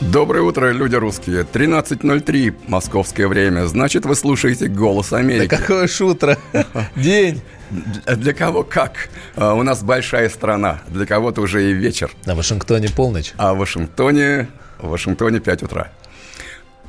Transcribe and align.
Доброе 0.00 0.42
утро, 0.42 0.70
люди 0.72 0.96
русские. 0.96 1.44
13.03 1.44 2.54
московское 2.68 3.26
время. 3.28 3.66
Значит, 3.66 4.04
вы 4.04 4.14
слушаете 4.14 4.66
«Голос 4.68 5.14
Америки». 5.14 5.48
Да 5.48 5.56
какое 5.56 5.86
ж 5.86 6.00
утро? 6.02 6.36
День. 6.96 7.40
Для 7.70 8.34
кого 8.34 8.64
как? 8.64 9.08
А, 9.36 9.54
У 9.54 9.62
нас 9.62 9.82
большая 9.82 10.28
страна. 10.28 10.82
Для 10.88 11.06
кого-то 11.06 11.40
уже 11.40 11.70
и 11.70 11.72
вечер. 11.72 12.10
На 12.26 12.34
Вашингтоне 12.34 12.88
полночь. 12.90 13.32
А 13.38 13.54
в 13.54 13.58
Вашингтоне, 13.58 14.48
в 14.78 14.88
Вашингтоне 14.90 15.40
5 15.40 15.62
утра. 15.62 15.88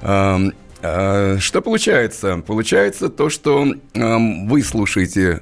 А, 0.02 0.42
Что 1.40 1.62
получается? 1.62 2.44
Получается 2.46 3.08
то, 3.08 3.30
что 3.30 3.66
вы 3.94 4.62
слушаете 4.64 5.42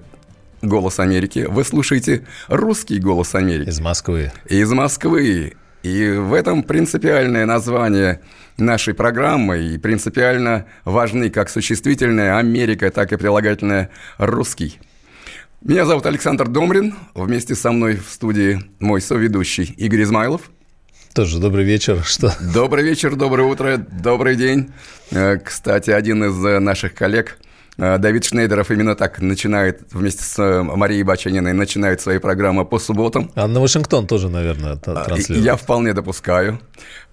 «Голос 0.62 1.00
Америки», 1.00 1.46
вы 1.50 1.64
слушаете 1.64 2.26
русский 2.48 3.00
«Голос 3.00 3.36
Америки». 3.36 3.70
Из 3.70 3.80
Москвы. 3.80 4.32
из 4.48 4.72
Москвы. 4.72 5.54
И 5.84 6.10
в 6.12 6.34
этом 6.34 6.62
принципиальное 6.62 7.46
название 7.48 8.22
нашей 8.58 8.94
программы 8.94 9.60
и 9.64 9.78
принципиально 9.80 10.66
важны 10.86 11.32
как 11.32 11.50
существительное 11.50 12.38
Америка, 12.38 12.92
так 12.92 13.12
и 13.14 13.18
прилагательное 13.18 13.90
русский. 14.20 14.80
Меня 15.64 15.86
зовут 15.86 16.06
Александр 16.06 16.48
Домрин. 16.48 16.96
Вместе 17.16 17.56
со 17.56 17.72
мной 17.72 17.96
в 17.96 18.10
студии 18.12 18.60
мой 18.80 19.02
соведущий 19.02 19.64
Игорь 19.78 20.04
Измайлов. 20.04 20.52
Тоже 21.14 21.40
добрый 21.40 21.66
вечер. 21.66 22.04
Что? 22.04 22.34
Добрый 22.54 22.84
вечер, 22.84 23.16
доброе 23.16 23.44
утро, 23.44 23.78
добрый 23.78 24.36
день. 24.36 24.72
Э, 25.12 25.38
Кстати, 25.38 25.90
один 25.90 26.24
из 26.24 26.46
э, 26.46 26.60
наших 26.60 26.94
коллег, 26.94 27.38
Давид 27.78 28.26
Шнейдеров, 28.26 28.70
именно 28.70 28.96
так 28.96 29.22
начинает, 29.22 29.82
вместе 29.92 30.24
с 30.24 30.38
э, 30.38 30.62
Марией 30.62 31.04
Бачаниной, 31.04 31.54
начинает 31.54 32.02
свои 32.02 32.20
программы 32.20 32.66
по 32.66 32.78
субботам. 32.80 33.32
А 33.34 33.48
на 33.48 33.60
Вашингтон 33.60 34.08
тоже, 34.08 34.30
наверное, 34.30 34.74
А, 34.74 34.78
транслирует. 34.78 35.46
Я 35.46 35.56
вполне 35.56 35.94
допускаю. 35.94 36.60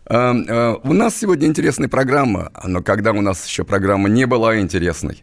А, 0.06 0.34
а, 0.48 0.74
У 0.82 0.92
нас 0.92 1.16
сегодня 1.16 1.46
интересная 1.46 1.88
программа, 1.88 2.50
но 2.64 2.82
когда 2.82 3.12
у 3.12 3.20
нас 3.20 3.46
еще 3.46 3.64
программа 3.64 4.08
не 4.08 4.26
была 4.26 4.58
интересной. 4.58 5.22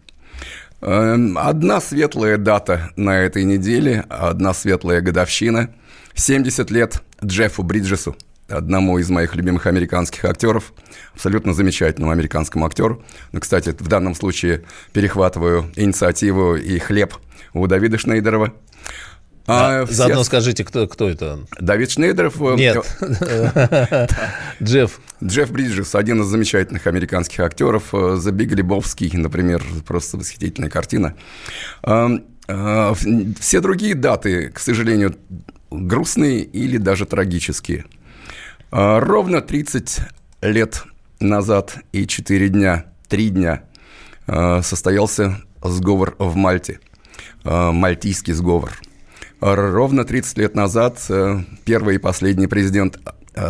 А, 0.81 1.15
Одна 1.37 1.81
светлая 1.81 2.37
дата 2.37 2.91
на 2.95 3.19
этой 3.19 3.43
неделе, 3.43 4.05
одна 4.09 4.53
светлая 4.53 5.01
годовщина. 5.01 5.69
70 6.13 6.71
лет 6.71 7.03
Джеффу 7.23 7.61
Бриджесу, 7.61 8.15
одному 8.47 8.99
из 8.99 9.09
моих 9.09 9.35
любимых 9.35 9.65
американских 9.65 10.23
актеров, 10.25 10.73
абсолютно 11.13 11.53
замечательному 11.53 12.11
американскому 12.11 12.65
актеру. 12.65 13.03
Ну, 13.31 13.39
кстати, 13.39 13.69
в 13.77 13.87
данном 13.87 14.13
случае 14.15 14.63
перехватываю 14.93 15.71
инициативу 15.75 16.55
и 16.55 16.77
хлеб 16.79 17.15
у 17.53 17.65
Давида 17.67 17.97
Шнейдерова. 17.97 18.53
А, 19.47 19.81
А, 19.81 19.85
все- 19.85 19.93
Заодно 19.95 20.23
скажите, 20.23 20.63
кто, 20.63 20.87
кто 20.87 21.07
это? 21.07 21.39
Давид 21.59 21.91
Шнейдеров 21.91 22.41
э, 22.41 22.55
Нет. 22.55 22.83
Джефф. 24.61 24.99
Джефф 25.23 25.51
Бриджес, 25.51 25.93
один 25.95 26.21
из 26.21 26.27
замечательных 26.27 26.87
американских 26.87 27.39
актеров. 27.41 27.93
э, 27.93 27.97
The 27.97 28.31
Big 28.31 28.49
Lebowski, 28.49 29.15
например, 29.17 29.63
просто 29.85 30.17
восхитительная 30.17 30.69
картина. 30.69 31.15
Эм, 31.83 32.25
э, 32.47 32.93
Все 33.39 33.61
другие 33.61 33.93
даты, 33.95 34.49
к 34.49 34.59
сожалению, 34.59 35.15
грустные 35.71 36.41
или 36.41 36.77
даже 36.77 37.05
трагические. 37.05 37.85
Э, 38.75 38.99
Ровно 38.99 39.41
30 39.41 39.99
лет 40.41 40.83
назад 41.21 41.77
и 41.93 42.05
4 42.05 42.49
дня, 42.49 42.85
3 43.07 43.29
дня 43.29 43.63
э, 44.27 44.61
состоялся 44.63 45.41
сговор 45.63 46.15
в 46.19 46.35
Мальте, 46.35 46.81
э, 47.45 47.71
мальтийский 47.71 48.33
сговор. 48.33 48.73
Ровно 49.39 50.03
30 50.03 50.37
лет 50.39 50.55
назад 50.55 50.99
э, 51.07 51.39
первый 51.63 51.95
и 51.95 51.99
последний 51.99 52.47
президент 52.47 52.99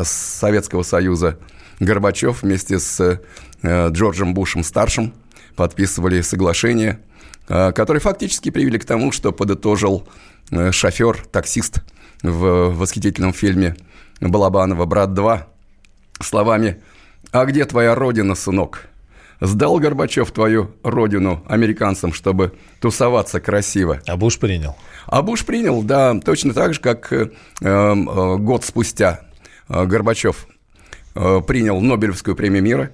Советского 0.03 0.83
Союза 0.83 1.39
Горбачев 1.79 2.43
вместе 2.43 2.79
с 2.79 3.19
э, 3.63 3.89
Джорджем 3.89 4.35
Бушем-старшим 4.35 5.11
подписывали 5.55 6.21
соглашение, 6.21 6.99
которые 7.47 8.01
фактически 8.01 8.51
привели 8.51 8.77
к 8.77 8.85
тому, 8.85 9.11
что 9.11 9.31
подытожил 9.31 10.07
э, 10.51 10.71
шофер, 10.71 11.25
таксист 11.31 11.81
в 12.21 12.69
восхитительном 12.75 13.33
фильме 13.33 13.75
Балабанова 14.21 14.85
«Брат 14.85 15.09
2» 15.09 15.43
словами 16.21 16.81
«А 17.31 17.45
где 17.45 17.65
твоя 17.65 17.95
родина, 17.95 18.35
сынок?» 18.35 18.87
Сдал 19.41 19.79
Горбачев 19.79 20.31
твою 20.31 20.71
родину 20.81 21.43
американцам, 21.47 22.13
чтобы 22.13 22.53
тусоваться 22.79 23.41
красиво. 23.41 23.99
А 24.07 24.15
Буш 24.15 24.39
принял. 24.39 24.77
А 25.07 25.21
Буш 25.21 25.45
принял, 25.45 25.83
да, 25.83 26.17
точно 26.19 26.53
так 26.53 26.73
же, 26.73 26.79
как 26.79 27.11
э, 27.11 27.31
э, 27.61 28.35
год 28.37 28.63
спустя 28.63 29.21
э, 29.67 29.85
Горбачев 29.85 30.47
э, 31.15 31.41
принял 31.45 31.81
Нобелевскую 31.81 32.35
премию 32.35 32.63
мира. 32.63 32.91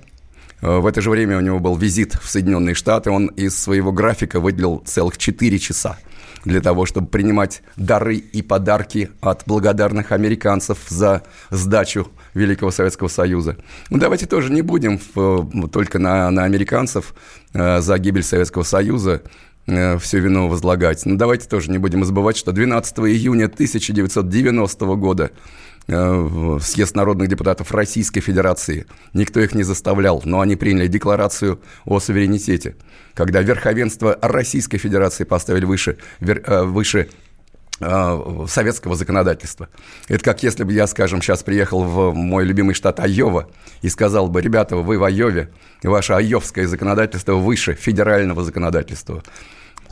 Э, 0.62 0.80
В 0.80 0.86
это 0.86 1.02
же 1.02 1.10
время 1.10 1.38
у 1.38 1.42
него 1.42 1.60
был 1.60 1.76
визит 1.76 2.14
в 2.16 2.30
Соединенные 2.30 2.76
Штаты. 2.76 3.12
Он 3.12 3.28
из 3.28 3.58
своего 3.58 3.92
графика 3.92 4.40
выделил 4.40 4.82
целых 4.86 5.18
4 5.18 5.60
часа 5.60 5.98
для 6.46 6.60
того, 6.62 6.86
чтобы 6.88 7.08
принимать 7.08 7.62
дары 7.76 8.16
и 8.16 8.42
подарки 8.42 9.12
от 9.22 9.44
благодарных 9.46 10.12
американцев 10.12 10.80
за 10.90 11.22
сдачу 11.52 12.08
Великого 12.34 12.72
Советского 12.72 13.10
Союза. 13.10 13.58
Ну, 13.90 13.98
давайте 14.00 14.26
тоже 14.26 14.52
не 14.52 14.62
будем 14.64 14.98
в- 15.14 15.50
э, 15.66 15.68
только 15.68 16.00
на, 16.00 16.32
на 16.32 16.44
американцев 16.46 17.14
э, 17.54 17.82
за 17.82 17.98
гибель 18.00 18.24
Советского 18.24 18.64
Союза 18.64 19.22
все 19.66 20.20
вину 20.20 20.48
возлагать. 20.48 21.06
Но 21.06 21.16
давайте 21.16 21.48
тоже 21.48 21.72
не 21.72 21.78
будем 21.78 22.04
забывать, 22.04 22.38
что 22.38 22.52
12 22.52 23.00
июня 23.00 23.46
1990 23.46 24.86
года 24.96 25.32
э, 25.88 26.60
съезд 26.62 26.96
народных 26.96 27.28
депутатов 27.28 27.72
Российской 27.72 28.22
Федерации, 28.22 28.86
никто 29.14 29.40
их 29.40 29.54
не 29.54 29.64
заставлял, 29.64 30.22
но 30.26 30.42
они 30.42 30.56
приняли 30.56 30.88
декларацию 30.88 31.60
о 31.86 32.00
суверенитете, 32.00 32.76
когда 33.14 33.42
верховенство 33.42 34.18
Российской 34.22 34.78
Федерации 34.78 35.24
поставили 35.24 35.66
выше, 35.66 35.98
вер- 36.20 36.44
э, 36.46 36.64
выше 36.64 37.00
э, 37.00 37.08
советского 38.48 38.96
законодательства. 38.96 39.70
Это 40.08 40.24
как 40.24 40.44
если 40.44 40.64
бы 40.64 40.74
я, 40.74 40.88
скажем, 40.88 41.22
сейчас 41.22 41.44
приехал 41.44 41.84
в 41.84 42.14
мой 42.14 42.46
любимый 42.46 42.74
штат 42.74 43.00
Айова 43.00 43.50
и 43.82 43.90
сказал 43.90 44.28
бы, 44.28 44.42
ребята, 44.42 44.76
вы 44.76 44.98
в 44.98 45.04
Айове, 45.04 45.50
ваше 45.84 46.14
айовское 46.14 46.68
законодательство 46.68 47.34
выше 47.34 47.74
федерального 47.74 48.44
законодательства. 48.44 49.24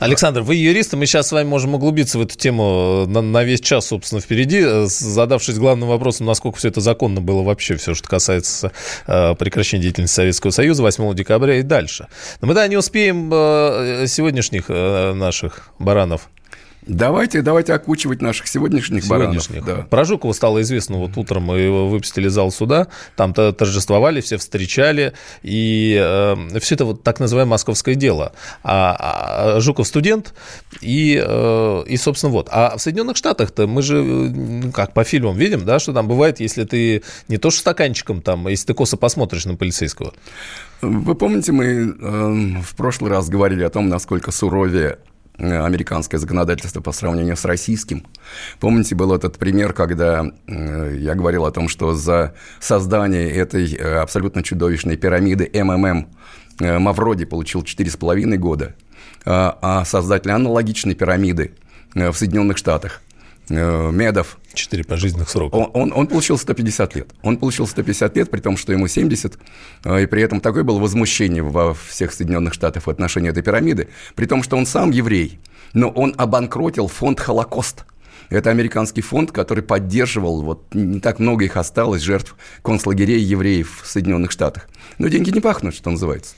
Александр, 0.00 0.40
вы 0.40 0.54
юрист, 0.54 0.94
и 0.94 0.96
мы 0.96 1.04
сейчас 1.04 1.28
с 1.28 1.32
вами 1.32 1.46
можем 1.46 1.74
углубиться 1.74 2.18
в 2.18 2.22
эту 2.22 2.34
тему 2.34 3.04
на, 3.06 3.20
на 3.20 3.44
весь 3.44 3.60
час, 3.60 3.88
собственно, 3.88 4.22
впереди, 4.22 4.62
э, 4.64 4.86
задавшись 4.86 5.58
главным 5.58 5.90
вопросом, 5.90 6.24
насколько 6.24 6.56
все 6.56 6.68
это 6.68 6.80
законно 6.80 7.20
было 7.20 7.42
вообще, 7.42 7.76
все, 7.76 7.92
что 7.94 8.08
касается 8.08 8.72
э, 9.06 9.34
прекращения 9.34 9.82
деятельности 9.82 10.16
Советского 10.16 10.52
Союза 10.52 10.82
8 10.82 11.14
декабря 11.14 11.58
и 11.58 11.62
дальше. 11.62 12.08
Но 12.40 12.48
мы, 12.48 12.54
да, 12.54 12.66
не 12.66 12.78
успеем 12.78 13.30
э, 13.30 14.06
сегодняшних 14.08 14.64
э, 14.68 15.12
наших 15.12 15.68
баранов 15.78 16.30
Давайте, 16.86 17.42
давайте 17.42 17.74
окучивать 17.74 18.22
наших 18.22 18.46
сегодняшних, 18.46 19.04
сегодняшних. 19.04 19.62
баранов. 19.62 19.84
Да. 19.84 19.86
Про 19.88 20.04
Жукова 20.04 20.32
стало 20.32 20.62
известно, 20.62 20.96
вот 20.96 21.16
утром 21.16 21.44
мы 21.44 21.58
его 21.58 21.88
выпустили 21.88 22.28
из 22.28 22.32
зала 22.32 22.50
суда, 22.50 22.88
там 23.16 23.34
то 23.34 23.52
торжествовали, 23.52 24.20
все 24.20 24.38
встречали, 24.38 25.12
и 25.42 25.98
э, 26.00 26.58
все 26.60 26.74
это 26.74 26.86
вот 26.86 27.02
так 27.02 27.20
называемое 27.20 27.50
московское 27.50 27.94
дело. 27.94 28.32
А, 28.62 29.56
а 29.56 29.60
Жуков 29.60 29.86
студент, 29.86 30.34
и, 30.80 31.22
э, 31.22 31.84
и, 31.86 31.96
собственно, 31.98 32.32
вот. 32.32 32.48
А 32.50 32.76
в 32.76 32.80
Соединенных 32.80 33.16
Штатах-то 33.16 33.66
мы 33.66 33.82
же, 33.82 33.96
э, 33.96 34.02
ну, 34.02 34.72
как 34.72 34.94
по 34.94 35.04
фильмам 35.04 35.36
видим, 35.36 35.64
да, 35.66 35.78
что 35.80 35.92
там 35.92 36.08
бывает, 36.08 36.40
если 36.40 36.64
ты 36.64 37.02
не 37.28 37.36
то 37.36 37.50
что 37.50 37.60
стаканчиком 37.60 38.22
там, 38.22 38.48
если 38.48 38.68
ты 38.68 38.74
косо 38.74 38.96
посмотришь 38.96 39.44
на 39.44 39.56
полицейского. 39.56 40.14
Вы 40.80 41.14
помните, 41.14 41.52
мы 41.52 41.64
э, 41.66 42.60
в 42.62 42.74
прошлый 42.74 43.10
раз 43.10 43.28
говорили 43.28 43.64
о 43.64 43.70
том, 43.70 43.88
насколько 43.88 44.30
суровее 44.30 44.98
американское 45.40 46.20
законодательство 46.20 46.80
по 46.80 46.92
сравнению 46.92 47.36
с 47.36 47.44
российским. 47.44 48.06
Помните, 48.58 48.94
был 48.94 49.14
этот 49.14 49.38
пример, 49.38 49.72
когда 49.72 50.26
э, 50.46 50.96
я 50.98 51.14
говорил 51.14 51.46
о 51.46 51.50
том, 51.50 51.68
что 51.68 51.94
за 51.94 52.34
создание 52.60 53.30
этой 53.30 53.74
э, 53.74 54.00
абсолютно 54.00 54.42
чудовищной 54.42 54.96
пирамиды 54.96 55.50
МММ 55.52 56.08
э, 56.60 56.78
Мавроди 56.78 57.24
получил 57.24 57.62
4,5 57.62 58.36
года, 58.36 58.74
а, 59.24 59.58
а 59.60 59.84
создатель 59.84 60.30
аналогичной 60.30 60.94
пирамиды 60.94 61.52
э, 61.94 62.10
в 62.10 62.16
Соединенных 62.16 62.58
Штатах 62.58 63.02
э, 63.08 63.09
Медов 63.50 64.38
Четыре 64.52 64.82
пожизненных 64.82 65.28
срока. 65.28 65.54
он, 65.54 65.70
он, 65.74 65.92
он 65.94 66.06
получил 66.08 66.36
150 66.36 66.94
лет. 66.96 67.10
Он 67.22 67.36
получил 67.36 67.68
150 67.68 68.16
лет, 68.16 68.30
при 68.30 68.40
том, 68.40 68.56
что 68.56 68.72
ему 68.72 68.88
70, 68.88 69.38
э, 69.84 70.02
и 70.02 70.06
при 70.06 70.22
этом 70.22 70.40
такое 70.40 70.64
было 70.64 70.80
возмущение 70.80 71.42
во 71.42 71.74
всех 71.74 72.12
Соединенных 72.12 72.52
Штатах 72.52 72.86
в 72.86 72.90
отношении 72.90 73.30
этой 73.30 73.42
пирамиды, 73.42 73.88
при 74.16 74.26
том, 74.26 74.42
что 74.42 74.56
он 74.56 74.66
сам 74.66 74.90
еврей, 74.90 75.38
но 75.72 75.88
он 75.88 76.14
обанкротил 76.16 76.88
фонд 76.88 77.20
«Холокост». 77.20 77.84
Это 78.28 78.50
американский 78.50 79.02
фонд, 79.02 79.32
который 79.32 79.62
поддерживал, 79.62 80.42
вот 80.42 80.74
не 80.74 81.00
так 81.00 81.18
много 81.18 81.44
их 81.44 81.56
осталось, 81.56 82.02
жертв 82.02 82.36
концлагерей 82.62 83.20
евреев 83.20 83.82
в 83.82 83.86
Соединенных 83.86 84.30
Штатах. 84.30 84.68
Но 84.98 85.08
деньги 85.08 85.30
не 85.30 85.40
пахнут, 85.40 85.74
что 85.74 85.90
называется. 85.90 86.34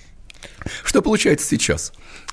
Что 0.85 1.03
получается 1.03 1.47
сейчас? 1.47 1.93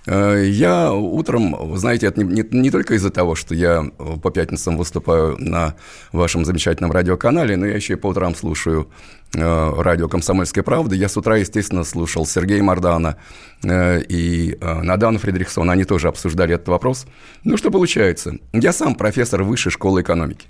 Э, 0.09 0.43
я 0.43 0.91
утром, 0.91 1.77
знаете, 1.77 2.07
это 2.07 2.23
не, 2.23 2.41
не, 2.41 2.43
не 2.51 2.71
только 2.71 2.95
из-за 2.95 3.11
того, 3.11 3.35
что 3.35 3.53
я 3.53 3.85
по 4.23 4.31
пятницам 4.31 4.75
выступаю 4.75 5.37
на 5.37 5.75
вашем 6.11 6.45
замечательном 6.45 6.91
радиоканале, 6.91 7.55
но 7.55 7.67
я 7.67 7.75
еще 7.75 7.93
и 7.93 7.95
по 7.95 8.07
утрам 8.07 8.33
слушаю 8.33 8.89
э, 9.35 9.73
радио 9.81 10.07
«Комсомольская 10.07 10.63
правда». 10.63 10.95
Я 10.95 11.09
с 11.09 11.17
утра, 11.17 11.37
естественно, 11.37 11.83
слушал 11.83 12.25
Сергея 12.25 12.63
Мардана 12.63 13.17
э, 13.63 14.01
и 14.01 14.57
Надана 14.59 15.19
Фредериксона. 15.19 15.73
Они 15.73 15.83
тоже 15.83 16.07
обсуждали 16.07 16.55
этот 16.55 16.69
вопрос. 16.69 17.05
Ну, 17.43 17.55
что 17.57 17.69
получается? 17.69 18.39
Я 18.51 18.73
сам 18.73 18.95
профессор 18.95 19.43
высшей 19.43 19.71
школы 19.71 20.01
экономики. 20.01 20.47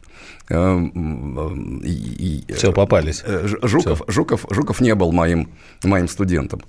Все, 2.56 2.74
попались. 2.74 3.24
Жуков, 3.62 4.02
Все. 4.02 4.12
Жуков, 4.12 4.46
Жуков 4.50 4.82
не 4.82 4.96
был 4.96 5.12
моим, 5.12 5.50
моим 5.84 6.08
студентом. 6.08 6.62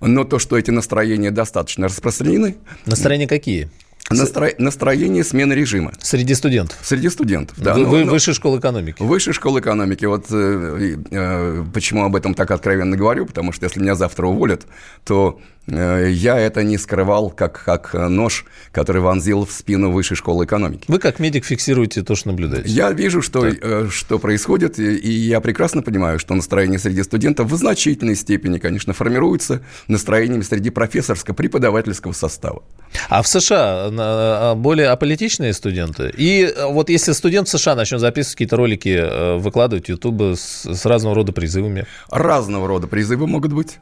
Но 0.00 0.24
то, 0.24 0.38
что 0.38 0.56
эти 0.56 0.70
настроения 0.70 1.30
достаточно 1.32 1.88
распространены... 1.88 2.56
Настроения 2.86 3.26
какие? 3.26 3.68
Настро... 4.10 4.50
Настроение 4.58 5.24
смены 5.24 5.54
режима. 5.54 5.92
Среди 5.98 6.34
студентов? 6.34 6.78
Среди 6.82 7.08
студентов, 7.08 7.58
да. 7.58 7.74
Вы, 7.74 7.80
ну, 7.80 8.04
ну, 8.04 8.12
высшая 8.12 8.34
школа 8.34 8.58
экономики? 8.58 8.96
Высшая 9.02 9.32
школа 9.32 9.60
экономики. 9.60 10.04
Вот 10.04 10.26
э, 10.30 10.96
э, 11.10 11.64
почему 11.72 12.04
об 12.04 12.14
этом 12.14 12.34
так 12.34 12.50
откровенно 12.50 12.96
говорю, 12.96 13.24
потому 13.24 13.52
что 13.52 13.64
если 13.64 13.80
меня 13.80 13.94
завтра 13.94 14.26
уволят, 14.26 14.66
то 15.04 15.40
Э, 15.40 15.53
я 15.66 16.38
это 16.38 16.62
не 16.62 16.78
скрывал 16.78 17.30
как, 17.30 17.62
как 17.64 17.94
нож, 17.94 18.44
который 18.72 19.00
вонзил 19.00 19.46
в 19.46 19.52
спину 19.52 19.90
высшей 19.90 20.16
школы 20.16 20.44
экономики. 20.44 20.84
Вы 20.88 20.98
как 20.98 21.18
медик 21.18 21.44
фиксируете 21.44 22.02
то, 22.02 22.14
что 22.14 22.28
наблюдаете? 22.28 22.68
Я 22.68 22.92
вижу, 22.92 23.22
что, 23.22 23.46
э, 23.46 23.88
что 23.90 24.18
происходит, 24.18 24.78
и 24.78 25.10
я 25.10 25.40
прекрасно 25.40 25.82
понимаю, 25.82 26.18
что 26.18 26.34
настроение 26.34 26.78
среди 26.78 27.02
студентов 27.02 27.50
в 27.50 27.56
значительной 27.56 28.16
степени, 28.16 28.58
конечно, 28.58 28.92
формируется 28.92 29.62
настроениями 29.88 30.42
среди 30.42 30.70
профессорско-преподавательского 30.70 32.12
состава. 32.12 32.62
А 33.08 33.22
в 33.22 33.28
США 33.28 34.54
более 34.54 34.88
аполитичные 34.88 35.52
студенты? 35.52 36.12
И 36.16 36.54
вот 36.68 36.90
если 36.90 37.12
студент 37.12 37.48
в 37.48 37.50
США 37.50 37.74
начнет 37.74 38.00
записывать 38.00 38.34
какие-то 38.34 38.56
ролики, 38.56 38.88
э, 38.88 39.36
выкладывать 39.38 39.86
в 39.86 39.88
YouTube 39.88 40.36
с, 40.36 40.66
с 40.66 40.84
разного 40.84 41.14
рода 41.14 41.32
призывами? 41.32 41.86
Разного 42.10 42.68
рода 42.68 42.86
призывы 42.86 43.26
могут 43.26 43.52
быть. 43.52 43.78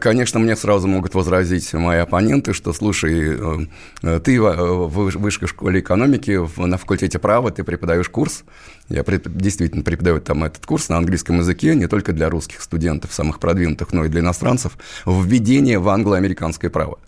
Конечно, 0.00 0.38
мне 0.38 0.56
сразу 0.56 0.88
могут 0.88 1.15
возразить 1.16 1.72
мои 1.74 1.98
оппоненты, 1.98 2.52
что, 2.52 2.72
слушай, 2.72 3.36
э, 3.36 3.66
э, 4.02 4.20
ты 4.20 4.40
в 4.40 4.88
высшей 4.88 5.48
школе 5.48 5.80
экономики 5.80 6.38
на 6.60 6.78
факультете 6.78 7.18
права, 7.18 7.50
ты 7.50 7.64
преподаешь 7.64 8.08
курс, 8.08 8.44
я 8.88 9.02
действительно 9.02 9.82
преподаю 9.82 10.20
там 10.20 10.44
этот 10.44 10.64
курс 10.64 10.88
на 10.88 10.98
английском 10.98 11.38
языке, 11.38 11.74
не 11.74 11.88
только 11.88 12.12
для 12.12 12.30
русских 12.30 12.62
студентов, 12.62 13.12
самых 13.12 13.40
продвинутых, 13.40 13.92
но 13.92 14.04
и 14.04 14.08
для 14.08 14.20
иностранцев, 14.20 14.78
введение 15.04 15.80
в 15.80 15.88
англо-американское 15.88 16.70
право. 16.70 16.98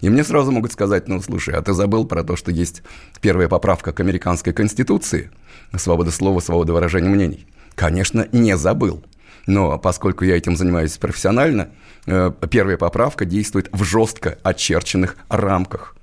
И 0.00 0.08
мне 0.08 0.24
сразу 0.24 0.50
могут 0.52 0.72
сказать, 0.72 1.08
ну, 1.08 1.20
слушай, 1.20 1.54
а 1.54 1.62
ты 1.62 1.72
забыл 1.72 2.04
про 2.06 2.22
то, 2.24 2.36
что 2.36 2.50
есть 2.50 2.82
первая 3.20 3.48
поправка 3.48 3.92
к 3.92 4.00
американской 4.00 4.52
конституции, 4.52 5.30
свобода 5.76 6.10
слова, 6.10 6.40
свобода 6.40 6.72
выражения 6.72 7.08
мнений? 7.08 7.46
Конечно, 7.74 8.26
не 8.32 8.56
забыл. 8.56 9.04
Но 9.48 9.78
поскольку 9.78 10.26
я 10.26 10.36
этим 10.36 10.56
занимаюсь 10.56 10.98
профессионально, 10.98 11.70
э, 12.06 12.30
первая 12.50 12.76
поправка 12.76 13.24
действует 13.24 13.70
в 13.72 13.82
жестко 13.82 14.36
очерченных 14.42 15.16
рамках. 15.30 15.96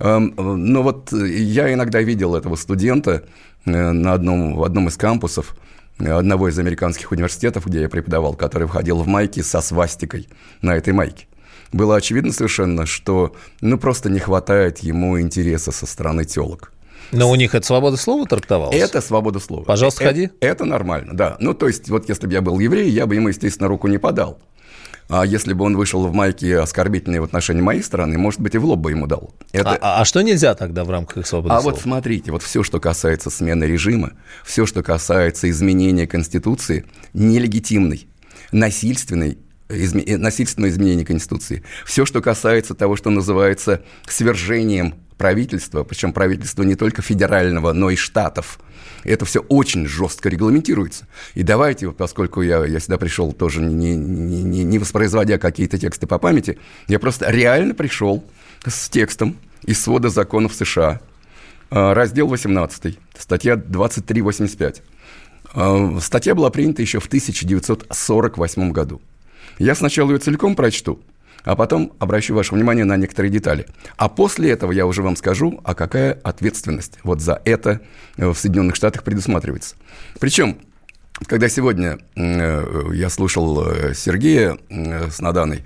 Эм, 0.00 0.34
но 0.36 0.82
вот 0.82 1.12
я 1.12 1.72
иногда 1.72 2.02
видел 2.02 2.34
этого 2.34 2.56
студента 2.56 3.22
э, 3.64 3.70
на 3.92 4.14
одном, 4.14 4.56
в 4.56 4.64
одном 4.64 4.88
из 4.88 4.96
кампусов 4.96 5.54
одного 6.00 6.48
из 6.48 6.58
американских 6.58 7.12
университетов, 7.12 7.66
где 7.66 7.82
я 7.82 7.88
преподавал, 7.88 8.34
который 8.34 8.66
входил 8.66 8.98
в 8.98 9.06
майке 9.06 9.44
со 9.44 9.60
свастикой 9.60 10.28
на 10.60 10.76
этой 10.76 10.92
майке. 10.92 11.26
Было 11.72 11.96
очевидно 11.96 12.32
совершенно, 12.32 12.84
что 12.84 13.36
ну, 13.60 13.78
просто 13.78 14.10
не 14.10 14.18
хватает 14.18 14.78
ему 14.78 15.20
интереса 15.20 15.70
со 15.70 15.86
стороны 15.86 16.24
телок. 16.24 16.72
Но 17.12 17.30
у 17.30 17.34
них 17.34 17.54
это 17.54 17.66
свобода 17.66 17.96
слова 17.96 18.26
трактовалась? 18.26 18.76
Это 18.76 19.00
свобода 19.00 19.38
слова. 19.38 19.64
Пожалуйста, 19.64 20.04
это, 20.04 20.12
ходи. 20.12 20.30
Это 20.40 20.64
нормально, 20.64 21.14
да. 21.14 21.36
Ну, 21.40 21.54
то 21.54 21.66
есть, 21.66 21.88
вот 21.88 22.08
если 22.08 22.26
бы 22.26 22.32
я 22.32 22.40
был 22.42 22.58
еврей, 22.58 22.90
я 22.90 23.06
бы 23.06 23.14
ему, 23.14 23.28
естественно, 23.28 23.68
руку 23.68 23.88
не 23.88 23.98
подал. 23.98 24.38
А 25.08 25.24
если 25.24 25.54
бы 25.54 25.64
он 25.64 25.74
вышел 25.74 26.06
в 26.06 26.12
майке 26.12 26.58
оскорбительные 26.58 27.22
в 27.22 27.24
отношении 27.24 27.62
моей 27.62 27.82
стороны, 27.82 28.18
может 28.18 28.40
быть, 28.40 28.54
и 28.54 28.58
в 28.58 28.64
лоб 28.66 28.80
бы 28.80 28.90
ему 28.90 29.06
дал. 29.06 29.30
Это... 29.52 29.78
А, 29.80 30.02
а 30.02 30.04
что 30.04 30.20
нельзя 30.20 30.54
тогда 30.54 30.84
в 30.84 30.90
рамках 30.90 31.18
их 31.18 31.26
свободы 31.26 31.54
А 31.54 31.60
слова? 31.60 31.74
вот 31.74 31.82
смотрите, 31.82 32.30
вот 32.30 32.42
все, 32.42 32.62
что 32.62 32.78
касается 32.78 33.30
смены 33.30 33.64
режима, 33.64 34.12
все, 34.44 34.66
что 34.66 34.82
касается 34.82 35.48
изменения 35.48 36.06
Конституции, 36.06 36.84
нелегитимной, 37.14 38.06
насильственной, 38.52 39.38
изме... 39.68 40.16
насильственного 40.16 40.70
изменения 40.70 41.04
Конституции, 41.04 41.62
все, 41.84 42.04
что 42.06 42.20
касается 42.20 42.74
того, 42.74 42.96
что 42.96 43.10
называется 43.10 43.82
свержением 44.06 44.94
правительства, 45.16 45.82
причем 45.82 46.12
правительства 46.12 46.62
не 46.62 46.76
только 46.76 47.02
федерального, 47.02 47.72
но 47.72 47.90
и 47.90 47.96
штатов. 47.96 48.60
Это 49.04 49.24
все 49.24 49.40
очень 49.40 49.86
жестко 49.86 50.28
регламентируется. 50.28 51.06
И 51.34 51.42
давайте, 51.42 51.90
поскольку 51.90 52.42
я, 52.42 52.64
я 52.64 52.80
сюда 52.80 52.98
пришел 52.98 53.32
тоже 53.32 53.60
не, 53.60 53.96
не, 53.96 54.42
не, 54.42 54.64
не 54.64 54.78
воспроизводя 54.78 55.38
какие-то 55.38 55.78
тексты 55.78 56.06
по 56.06 56.18
памяти, 56.18 56.58
я 56.86 56.98
просто 56.98 57.30
реально 57.30 57.74
пришел 57.74 58.24
с 58.66 58.88
текстом 58.88 59.36
из 59.64 59.80
свода 59.80 60.08
законов 60.08 60.54
США, 60.54 61.00
а, 61.70 61.94
раздел 61.94 62.28
18, 62.28 62.98
статья 63.18 63.56
2385. 63.56 64.82
А, 65.54 65.98
статья 66.00 66.34
была 66.34 66.50
принята 66.50 66.82
еще 66.82 67.00
в 67.00 67.06
1948 67.06 68.72
году. 68.72 69.00
Я 69.58 69.74
сначала 69.74 70.10
ее 70.10 70.18
целиком 70.18 70.54
прочту, 70.54 71.00
а 71.44 71.56
потом 71.56 71.92
обращу 71.98 72.34
ваше 72.34 72.54
внимание 72.54 72.84
на 72.84 72.96
некоторые 72.96 73.30
детали. 73.30 73.66
А 73.96 74.08
после 74.08 74.50
этого 74.50 74.72
я 74.72 74.86
уже 74.86 75.02
вам 75.02 75.16
скажу, 75.16 75.60
а 75.64 75.74
какая 75.74 76.12
ответственность 76.22 76.98
вот 77.02 77.20
за 77.20 77.40
это 77.44 77.80
в 78.16 78.34
Соединенных 78.34 78.76
Штатах 78.76 79.04
предусматривается. 79.04 79.76
Причем 80.20 80.58
когда 81.26 81.48
сегодня 81.48 81.98
э, 82.16 82.64
я 82.94 83.10
слушал 83.10 83.68
э, 83.68 83.94
Сергея 83.94 84.58
э, 84.68 85.10
с 85.10 85.20
Наданой, 85.20 85.64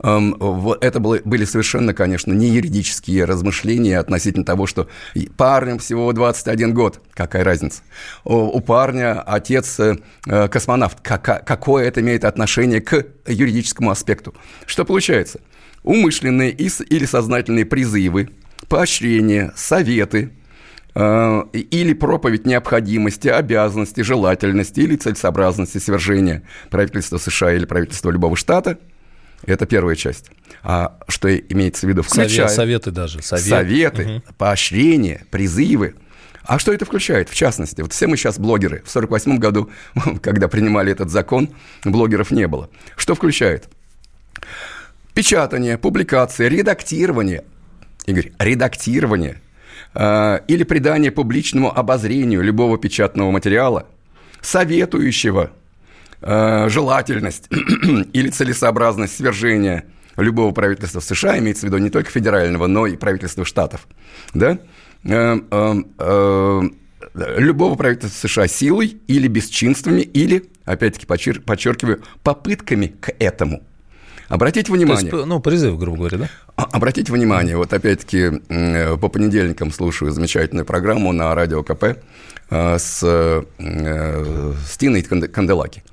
это 0.00 0.98
были 0.98 1.44
совершенно, 1.44 1.94
конечно, 1.94 2.32
не 2.32 2.48
юридические 2.48 3.24
размышления 3.24 4.00
относительно 4.00 4.44
того, 4.44 4.66
что 4.66 4.88
парням 5.36 5.78
всего 5.78 6.12
21 6.12 6.74
год, 6.74 7.00
какая 7.14 7.44
разница. 7.44 7.82
У 8.24 8.60
парня 8.62 9.20
отец 9.20 9.78
космонавт, 10.24 10.98
какое 11.02 11.84
это 11.86 12.00
имеет 12.00 12.24
отношение 12.24 12.80
к 12.80 13.06
юридическому 13.28 13.92
аспекту. 13.92 14.34
Что 14.66 14.84
получается? 14.84 15.38
Умышленные 15.84 16.50
или 16.50 17.04
сознательные 17.04 17.64
призывы, 17.64 18.30
поощрения, 18.66 19.52
советы– 19.54 20.32
или 20.94 21.94
проповедь 21.94 22.44
необходимости, 22.46 23.28
обязанности, 23.28 24.02
желательности 24.02 24.80
или 24.80 24.96
целесообразности 24.96 25.78
свержения 25.78 26.42
правительства 26.70 27.16
США 27.16 27.54
или 27.54 27.64
правительства 27.64 28.10
любого 28.10 28.36
штата. 28.36 28.78
Это 29.44 29.66
первая 29.66 29.96
часть. 29.96 30.30
А 30.62 30.98
что 31.08 31.34
имеется 31.34 31.86
в 31.86 31.88
виду? 31.88 32.02
Включая 32.02 32.28
Совет, 32.28 32.50
советы 32.52 32.90
даже. 32.90 33.22
Совет. 33.22 33.44
Советы, 33.44 34.04
угу. 34.04 34.34
поощрения, 34.36 35.24
призывы. 35.30 35.94
А 36.44 36.58
что 36.58 36.72
это 36.72 36.84
включает? 36.84 37.28
В 37.28 37.34
частности, 37.34 37.80
вот 37.80 37.92
все 37.92 38.06
мы 38.06 38.16
сейчас 38.16 38.38
блогеры. 38.38 38.82
В 38.84 38.90
1948 38.94 39.38
году, 39.38 39.70
когда 40.22 40.46
принимали 40.46 40.92
этот 40.92 41.10
закон, 41.10 41.50
блогеров 41.84 42.30
не 42.30 42.46
было. 42.46 42.68
Что 42.96 43.14
включает? 43.14 43.68
Печатание, 45.14 45.78
публикация, 45.78 46.48
редактирование. 46.48 47.44
Игорь, 48.06 48.32
редактирование– 48.38 49.40
Э, 49.51 49.51
или 49.94 50.64
придание 50.64 51.10
публичному 51.10 51.76
обозрению 51.76 52.42
любого 52.42 52.78
печатного 52.78 53.30
материала, 53.30 53.86
советующего 54.40 55.50
э, 56.20 56.68
желательность 56.68 57.48
или 58.12 58.28
целесообразность 58.30 59.16
свержения 59.16 59.84
любого 60.16 60.52
правительства 60.52 61.00
в 61.00 61.04
США, 61.04 61.38
имеется 61.38 61.62
в 61.62 61.64
виду 61.64 61.78
не 61.78 61.90
только 61.90 62.10
федерального, 62.10 62.66
но 62.66 62.86
и 62.86 62.96
правительства 62.96 63.44
штатов, 63.44 63.86
да, 64.34 64.58
э, 65.04 66.62
любого 67.14 67.74
правительства 67.74 68.28
США 68.28 68.46
силой 68.48 68.98
или 69.06 69.28
бесчинствами, 69.28 70.02
или, 70.02 70.44
опять-таки, 70.64 71.06
подчеркиваю, 71.06 72.02
попытками 72.22 72.86
к 72.86 73.14
этому– 73.18 73.62
Обратите 74.32 74.72
внимание. 74.72 75.10
То 75.10 75.18
есть, 75.18 75.28
ну, 75.28 75.40
призыв, 75.40 75.78
грубо 75.78 75.98
говоря, 75.98 76.16
да? 76.16 76.30
А, 76.56 76.64
обратите 76.72 77.12
внимание, 77.12 77.54
вот 77.58 77.70
опять-таки 77.74 78.40
по 78.96 79.08
понедельникам 79.08 79.70
слушаю 79.70 80.10
замечательную 80.10 80.64
программу 80.64 81.12
на 81.12 81.34
радио 81.34 81.62
КП 81.62 81.98
э, 82.48 82.78
с, 82.78 83.02
э, 83.02 83.42
с 84.66 84.78
Тиной 84.78 85.02
Канделаки. 85.02 85.84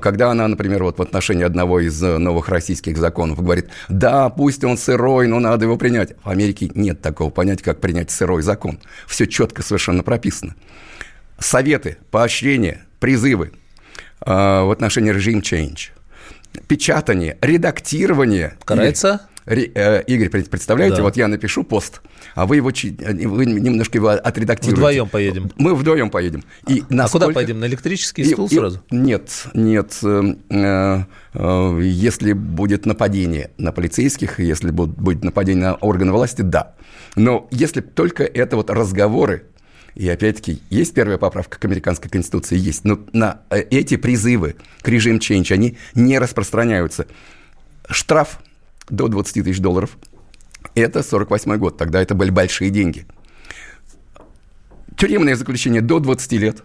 Когда 0.00 0.32
она, 0.32 0.48
например, 0.48 0.82
вот 0.82 0.98
в 0.98 1.02
отношении 1.02 1.44
одного 1.44 1.78
из 1.78 2.02
новых 2.02 2.48
российских 2.48 2.96
законов 2.96 3.40
говорит, 3.40 3.68
да, 3.88 4.28
пусть 4.28 4.64
он 4.64 4.76
сырой, 4.76 5.28
но 5.28 5.38
надо 5.38 5.66
его 5.66 5.76
принять. 5.76 6.16
В 6.24 6.30
Америке 6.30 6.72
нет 6.74 7.00
такого 7.00 7.30
понятия, 7.30 7.62
как 7.62 7.80
принять 7.80 8.10
сырой 8.10 8.42
закон. 8.42 8.80
Все 9.06 9.28
четко 9.28 9.62
совершенно 9.62 10.02
прописано. 10.02 10.56
Советы, 11.38 11.98
поощрения, 12.10 12.86
призывы 12.98 13.52
э, 14.26 14.30
в 14.32 14.72
отношении 14.72 15.12
режим 15.12 15.38
change– 15.38 15.90
печатание, 16.66 17.38
редактирование. 17.40 18.54
Карается? 18.64 19.28
Игорь, 19.46 20.30
представляете, 20.30 20.96
да. 20.96 21.02
вот 21.02 21.16
я 21.18 21.28
напишу 21.28 21.64
пост, 21.64 22.00
а 22.34 22.46
вы 22.46 22.56
его 22.56 22.68
вы 22.68 23.46
немножко 23.46 23.98
его 23.98 24.08
отредактируете. 24.08 24.76
Вдвоем 24.80 25.08
поедем. 25.08 25.50
Мы 25.56 25.74
вдвоем 25.74 26.08
поедем. 26.08 26.44
И 26.66 26.80
а 26.80 26.94
насколько... 26.94 27.26
куда 27.26 27.34
поедем? 27.34 27.60
На 27.60 27.66
электрический 27.66 28.24
стул 28.24 28.46
и, 28.46 28.54
сразу? 28.54 28.82
Нет, 28.90 29.46
нет. 29.52 29.98
Э, 30.02 31.04
э, 31.34 31.80
если 31.82 32.32
будет 32.32 32.86
нападение 32.86 33.50
на 33.58 33.72
полицейских, 33.72 34.40
если 34.40 34.70
будет 34.70 35.22
нападение 35.22 35.66
на 35.66 35.74
органы 35.74 36.12
власти, 36.12 36.40
да. 36.40 36.74
Но 37.14 37.46
если 37.50 37.82
только 37.82 38.24
это 38.24 38.56
вот 38.56 38.70
разговоры, 38.70 39.44
и 39.94 40.08
опять-таки, 40.08 40.60
есть 40.70 40.92
первая 40.92 41.18
поправка 41.18 41.58
к 41.58 41.64
американской 41.64 42.10
конституции? 42.10 42.58
Есть. 42.58 42.84
Но 42.84 42.98
на 43.12 43.42
э, 43.50 43.60
эти 43.60 43.96
призывы 43.96 44.56
к 44.82 44.88
режим 44.88 45.18
change, 45.18 45.52
они 45.52 45.76
не 45.94 46.18
распространяются. 46.18 47.06
Штраф 47.88 48.40
до 48.88 49.08
20 49.08 49.44
тысяч 49.44 49.60
долларов– 49.60 49.96
это 50.74 51.02
48 51.02 51.56
год. 51.58 51.76
Тогда 51.76 52.02
это 52.02 52.14
были 52.14 52.30
большие 52.30 52.70
деньги. 52.70 53.06
Тюремное 54.96 55.36
заключение 55.36 55.80
до 55.80 56.00
20 56.00 56.32
лет. 56.32 56.62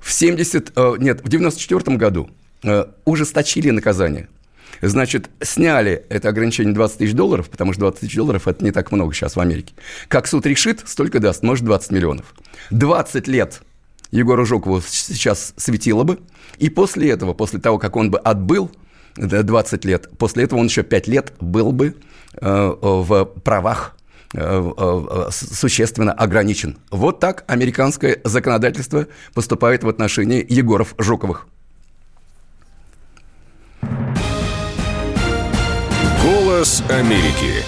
В 0.00 0.12
70, 0.12 0.72
э, 0.76 0.94
нет, 0.98 1.22
в 1.24 1.28
94 1.28 1.96
году 1.96 2.30
э, 2.62 2.84
ужесточили 3.04 3.70
наказание– 3.70 4.28
Значит, 4.80 5.30
сняли 5.40 6.04
это 6.08 6.28
ограничение 6.28 6.74
20 6.74 6.98
тысяч 6.98 7.12
долларов, 7.12 7.48
потому 7.50 7.72
что 7.72 7.80
20 7.82 8.00
тысяч 8.00 8.14
долларов– 8.16 8.46
это 8.48 8.64
не 8.64 8.70
так 8.70 8.90
много 8.92 9.14
сейчас 9.14 9.36
в 9.36 9.40
Америке. 9.40 9.74
Как 10.08 10.26
суд 10.26 10.46
решит, 10.46 10.82
столько 10.86 11.20
даст, 11.20 11.42
может, 11.42 11.64
20 11.64 11.92
миллионов. 11.92 12.34
20 12.70 13.28
лет 13.28 13.62
Егору 14.10 14.44
Жукову 14.44 14.82
сейчас 14.86 15.54
светило 15.56 16.04
бы, 16.04 16.20
и 16.58 16.68
после 16.68 17.10
этого, 17.10 17.32
после 17.32 17.60
того, 17.60 17.78
как 17.78 17.96
он 17.96 18.10
бы 18.10 18.18
отбыл 18.18 18.70
20 19.16 19.84
лет, 19.84 20.08
после 20.18 20.44
этого 20.44 20.60
он 20.60 20.66
еще 20.66 20.82
5 20.82 21.08
лет 21.08 21.32
был 21.40 21.72
бы 21.72 21.96
э, 22.40 22.74
в 22.80 23.24
правах 23.24 23.96
э, 24.34 24.38
э, 24.40 25.30
существенно 25.30 26.12
ограничен. 26.12 26.78
Вот 26.90 27.20
так 27.20 27.44
американское 27.46 28.20
законодательство 28.24 29.06
поступает 29.34 29.82
в 29.82 29.88
отношении 29.88 30.44
Егоров 30.48 30.94
Жуковых. 30.98 31.46
Голос 36.62 36.80
Америки. 36.90 37.64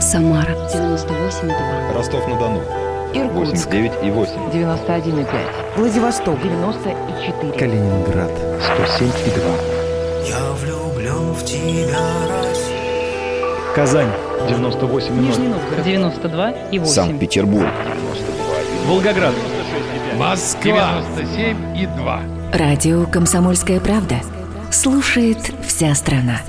Самара 0.00 0.50
98,2. 0.74 1.94
Ростов-на-Дону. 1.94 2.60
Иркутск 3.14 3.68
89,8. 3.68 4.52
91,5. 4.52 5.76
Владивосток 5.76 6.42
94. 6.42 7.52
Калининград 7.56 8.32
107,2. 8.32 10.28
Я 10.28 10.52
влюблен 10.54 11.34
в 11.34 11.44
тебя, 11.44 12.00
Россия. 12.28 13.74
Казань 13.76 14.10
98,0. 14.48 15.20
Нижний 15.20 15.46
Новгород 15.46 15.86
92,8. 15.86 16.84
Санкт-Петербург 16.84 17.62
92,1. 17.62 18.88
Волгоград 18.88 19.34
96,5. 20.14 20.18
Москва 20.18 21.00
97,2. 21.16 22.58
Радио 22.58 23.06
«Комсомольская 23.06 23.78
правда» 23.78 24.16
слушает 24.70 25.52
вся 25.66 25.94
страна. 25.94 26.40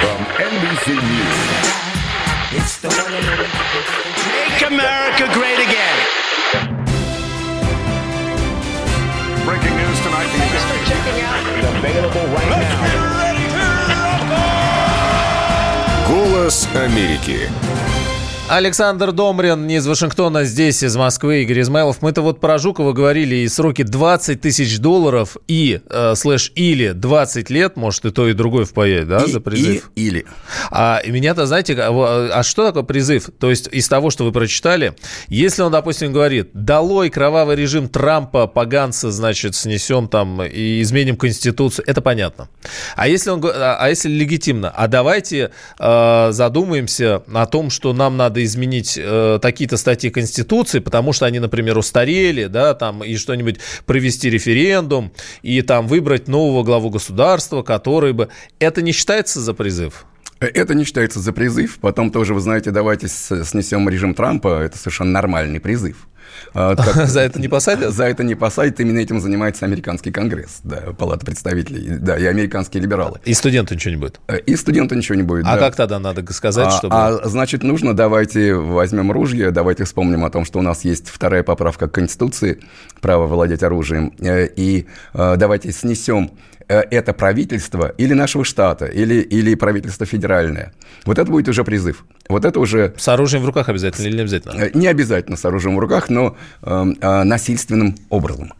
From 0.00 0.18
NBC 0.38 0.94
News. 0.94 1.72
Make 4.32 4.62
America 4.66 5.24
great 5.32 5.58
again. 5.58 5.96
Breaking 9.44 9.74
news 9.76 9.98
tonight. 10.02 10.28
Start 10.60 10.82
checking 10.86 11.18
out. 11.22 11.42
Available 11.78 12.26
right 12.34 12.48
now. 12.50 13.02
Голос 16.08 16.68
Америки. 16.74 17.48
Александр 18.54 19.12
Домрин 19.12 19.66
из 19.70 19.86
Вашингтона, 19.86 20.44
здесь 20.44 20.82
из 20.82 20.94
Москвы, 20.94 21.40
Игорь 21.40 21.62
Измайлов. 21.62 22.02
Мы-то 22.02 22.20
вот 22.20 22.38
про 22.38 22.58
Жукова 22.58 22.92
говорили, 22.92 23.36
и 23.36 23.48
сроки 23.48 23.80
20 23.80 24.42
тысяч 24.42 24.78
долларов 24.78 25.38
и 25.48 25.80
э, 25.88 26.14
слэш 26.14 26.52
или 26.54 26.90
20 26.90 27.48
лет, 27.48 27.76
может 27.76 28.04
и 28.04 28.10
то, 28.10 28.28
и 28.28 28.34
другое 28.34 28.66
впаять, 28.66 29.08
да, 29.08 29.24
и, 29.24 29.32
за 29.32 29.40
призыв? 29.40 29.90
И, 29.94 30.06
или. 30.06 30.26
А 30.70 31.00
меня-то, 31.06 31.46
знаете, 31.46 31.74
а, 31.78 32.28
а 32.30 32.42
что 32.42 32.66
такое 32.66 32.82
призыв? 32.82 33.30
То 33.40 33.48
есть 33.48 33.70
из 33.72 33.88
того, 33.88 34.10
что 34.10 34.24
вы 34.24 34.32
прочитали, 34.32 34.96
если 35.28 35.62
он, 35.62 35.72
допустим, 35.72 36.12
говорит, 36.12 36.50
долой 36.52 37.08
кровавый 37.08 37.56
режим 37.56 37.88
Трампа, 37.88 38.46
поганца, 38.48 39.10
значит, 39.10 39.54
снесем 39.54 40.08
там 40.08 40.42
и 40.42 40.82
изменим 40.82 41.16
Конституцию, 41.16 41.86
это 41.88 42.02
понятно. 42.02 42.50
А 42.96 43.08
если, 43.08 43.30
он, 43.30 43.42
а, 43.46 43.78
а 43.80 43.88
если 43.88 44.10
легитимно? 44.10 44.68
А 44.68 44.88
давайте 44.88 45.52
э, 45.78 46.28
задумаемся 46.32 47.22
о 47.32 47.46
том, 47.46 47.70
что 47.70 47.94
нам 47.94 48.18
надо 48.18 48.41
изменить 48.44 48.98
э, 49.00 49.38
такие-то 49.40 49.76
статьи 49.76 50.10
Конституции, 50.10 50.78
потому 50.78 51.12
что 51.12 51.26
они, 51.26 51.38
например, 51.38 51.78
устарели, 51.78 52.46
да, 52.46 52.74
там, 52.74 53.02
и 53.04 53.16
что-нибудь 53.16 53.58
провести 53.86 54.30
референдум, 54.30 55.12
и 55.42 55.62
там 55.62 55.86
выбрать 55.86 56.28
нового 56.28 56.62
главу 56.62 56.90
государства, 56.90 57.62
который 57.62 58.12
бы... 58.12 58.28
Это 58.58 58.82
не 58.82 58.92
считается 58.92 59.40
за 59.40 59.54
призыв? 59.54 60.06
Это 60.40 60.74
не 60.74 60.84
считается 60.84 61.20
за 61.20 61.32
призыв. 61.32 61.78
Потом 61.80 62.10
тоже, 62.10 62.34
вы 62.34 62.40
знаете, 62.40 62.72
давайте 62.72 63.06
снесем 63.08 63.88
режим 63.88 64.14
Трампа. 64.14 64.60
Это 64.60 64.76
совершенно 64.76 65.12
нормальный 65.12 65.60
призыв. 65.60 66.08
А, 66.54 66.76
за 67.06 67.20
это 67.20 67.40
не 67.40 67.48
посадят? 67.48 67.92
За 67.92 68.04
это 68.04 68.24
не 68.24 68.34
посадят. 68.34 68.80
Именно 68.80 68.98
этим 68.98 69.20
занимается 69.20 69.64
американский 69.64 70.10
конгресс, 70.10 70.60
да, 70.64 70.92
палата 70.96 71.24
представителей, 71.24 71.98
да, 71.98 72.16
и 72.16 72.24
американские 72.24 72.82
либералы. 72.82 73.20
И 73.24 73.34
студенту 73.34 73.74
ничего 73.74 73.94
не 73.94 74.00
будет? 74.00 74.20
Э, 74.28 74.38
и 74.38 74.56
студенту 74.56 74.94
ничего 74.94 75.14
не 75.16 75.22
будет, 75.22 75.46
А 75.46 75.58
как 75.58 75.76
тогда 75.76 75.98
надо 75.98 76.30
сказать, 76.32 76.68
а, 76.68 76.70
чтобы... 76.70 76.94
А, 76.94 77.28
значит, 77.28 77.62
нужно, 77.62 77.94
давайте 77.94 78.54
возьмем 78.54 79.12
ружье, 79.12 79.50
давайте 79.50 79.84
вспомним 79.84 80.24
о 80.24 80.30
том, 80.30 80.44
что 80.44 80.58
у 80.58 80.62
нас 80.62 80.84
есть 80.84 81.08
вторая 81.08 81.42
поправка 81.42 81.88
к 81.88 81.92
Конституции, 81.92 82.60
право 83.00 83.26
владеть 83.26 83.62
оружием, 83.62 84.12
э, 84.20 84.46
и 84.46 84.86
э, 85.14 85.36
давайте 85.36 85.72
снесем 85.72 86.32
это 86.74 87.12
правительство 87.12 87.92
или 87.98 88.14
нашего 88.14 88.44
штата, 88.44 88.86
или, 88.86 89.14
или 89.14 89.54
правительство 89.54 90.06
федеральное. 90.06 90.72
Вот 91.04 91.18
это 91.18 91.30
будет 91.30 91.48
уже 91.48 91.64
призыв. 91.64 92.04
Вот 92.28 92.44
это 92.44 92.60
уже... 92.60 92.94
С 92.96 93.08
оружием 93.08 93.42
в 93.42 93.46
руках 93.46 93.68
обязательно 93.68 94.06
или 94.06 94.16
не 94.16 94.22
обязательно? 94.22 94.70
Не 94.74 94.86
обязательно 94.86 95.36
с 95.36 95.44
оружием 95.44 95.76
в 95.76 95.78
руках, 95.78 96.10
но 96.10 96.36
э, 96.62 96.84
э, 97.00 97.22
насильственным 97.24 97.96
образом. 98.08 98.52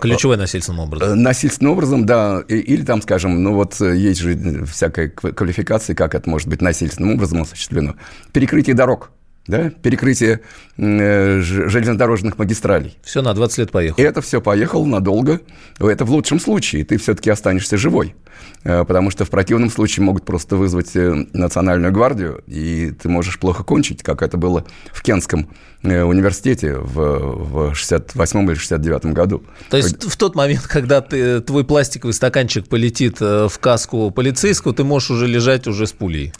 Ключевой 0.00 0.36
насильственным 0.36 0.80
образом. 0.80 1.22
Насильственным 1.22 1.72
образом, 1.72 2.06
да. 2.06 2.42
Или 2.48 2.84
там, 2.84 3.00
скажем, 3.00 3.42
ну 3.42 3.54
вот 3.54 3.80
есть 3.80 4.20
же 4.20 4.64
всякая 4.66 5.08
квалификация, 5.08 5.96
как 5.96 6.14
это 6.14 6.28
может 6.28 6.48
быть 6.48 6.60
насильственным 6.60 7.14
образом 7.14 7.42
осуществлено. 7.42 7.94
Перекрытие 8.32 8.74
дорог 8.74 9.10
да, 9.46 9.70
перекрытие 9.70 10.40
э, 10.76 11.40
железнодорожных 11.40 12.38
магистралей. 12.38 12.96
Все 13.02 13.22
на 13.22 13.34
20 13.34 13.58
лет 13.58 13.70
поехал. 13.72 13.96
И 14.00 14.02
это 14.02 14.20
все 14.20 14.40
поехало 14.40 14.84
надолго. 14.84 15.40
Это 15.80 16.04
в 16.04 16.10
лучшем 16.10 16.38
случае. 16.38 16.84
Ты 16.84 16.96
все-таки 16.96 17.28
останешься 17.28 17.76
живой. 17.76 18.14
Э, 18.62 18.84
потому 18.84 19.10
что 19.10 19.24
в 19.24 19.30
противном 19.30 19.70
случае 19.70 20.04
могут 20.04 20.24
просто 20.24 20.54
вызвать 20.54 20.94
э, 20.94 21.26
национальную 21.32 21.92
гвардию, 21.92 22.42
и 22.46 22.92
ты 22.92 23.08
можешь 23.08 23.40
плохо 23.40 23.64
кончить, 23.64 24.04
как 24.04 24.22
это 24.22 24.36
было 24.36 24.64
в 24.92 25.02
Кенском 25.02 25.48
университете 25.82 26.76
в, 26.76 27.72
в 27.72 27.74
68 27.74 28.42
или 28.44 28.54
69 28.54 29.06
году. 29.06 29.42
То 29.68 29.76
есть 29.76 30.04
в 30.04 30.16
тот 30.16 30.36
момент, 30.36 30.62
когда 30.68 31.00
ты, 31.00 31.40
твой 31.40 31.64
пластиковый 31.64 32.14
стаканчик 32.14 32.68
полетит 32.68 33.18
в 33.18 33.52
каску 33.60 34.12
полицейского, 34.12 34.72
ты 34.72 34.84
можешь 34.84 35.10
уже 35.10 35.26
лежать 35.26 35.66
уже 35.66 35.88
с 35.88 35.92
пулей? 35.92 36.32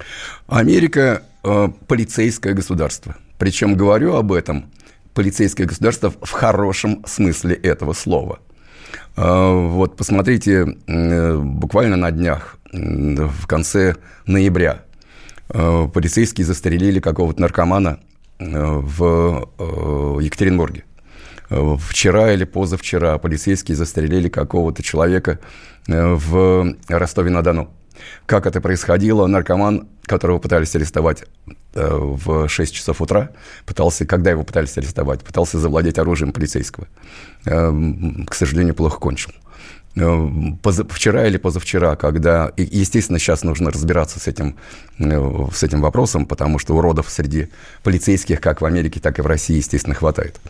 Америка 0.47 1.23
Э, 1.45 1.69
полицейское 1.89 2.55
государство. 2.55 3.17
Причем 3.39 3.75
говорю 3.75 4.15
об 4.15 4.33
этом 4.33 4.71
полицейское 5.13 5.67
государство 5.67 6.11
в 6.11 6.31
хорошем 6.31 7.05
смысле 7.05 7.57
этого 7.57 7.95
слова. 7.95 8.39
Э, 9.17 9.67
вот 9.69 9.97
посмотрите, 9.97 10.77
э, 10.87 11.37
буквально 11.37 11.97
на 11.97 12.13
днях, 12.13 12.59
в 12.73 13.47
конце 13.47 13.97
ноября, 14.25 14.85
полицейские 15.49 16.47
застрелили 16.47 17.01
какого-то 17.01 17.39
наркомана 17.39 18.01
в 18.39 19.47
Екатеринбурге. 20.23 20.85
Вчера 21.51 22.33
или 22.33 22.45
позавчера 22.45 23.19
полицейские 23.19 23.77
застрелили 23.77 24.31
какого-то 24.31 24.83
человека 24.83 25.39
в 25.87 26.75
Ростове-на-Дону. 26.89 27.69
Как 28.27 28.47
это 28.47 28.61
происходило? 28.61 29.27
Наркоман, 29.27 29.89
которого 30.07 30.39
пытались 30.39 30.75
арестовать 30.77 31.25
э, 31.75 31.89
в 31.93 32.49
6 32.49 32.75
часов 32.75 33.01
утра, 33.01 33.31
пытался, 33.67 34.05
когда 34.07 34.31
его 34.31 34.43
пытались 34.45 34.77
арестовать, 34.79 35.21
пытался 35.23 35.59
завладеть 35.59 35.99
оружием 35.99 36.33
полицейского. 36.33 36.87
Э, 37.47 37.73
к 38.27 38.35
сожалению, 38.35 38.75
плохо 38.75 38.99
кончил. 38.99 39.31
э, 39.95 40.29
поза- 40.63 40.89
вчера 40.89 41.27
или 41.27 41.37
позавчера, 41.37 41.97
когда, 41.97 42.51
естественно, 42.57 43.19
сейчас 43.19 43.43
нужно 43.45 43.71
разбираться 43.71 44.19
с 44.21 44.27
этим, 44.27 44.57
э, 44.99 45.47
с 45.53 45.63
этим 45.63 45.83
вопросом, 45.83 46.25
потому 46.25 46.59
что 46.59 46.75
уродов 46.75 47.11
среди 47.11 47.49
полицейских, 47.83 48.41
как 48.41 48.63
в 48.63 48.65
Америке, 48.65 49.01
так 49.01 49.19
и 49.19 49.23
в 49.23 49.27
России, 49.27 49.57
естественно, 49.57 49.95
хватает. 49.95 50.41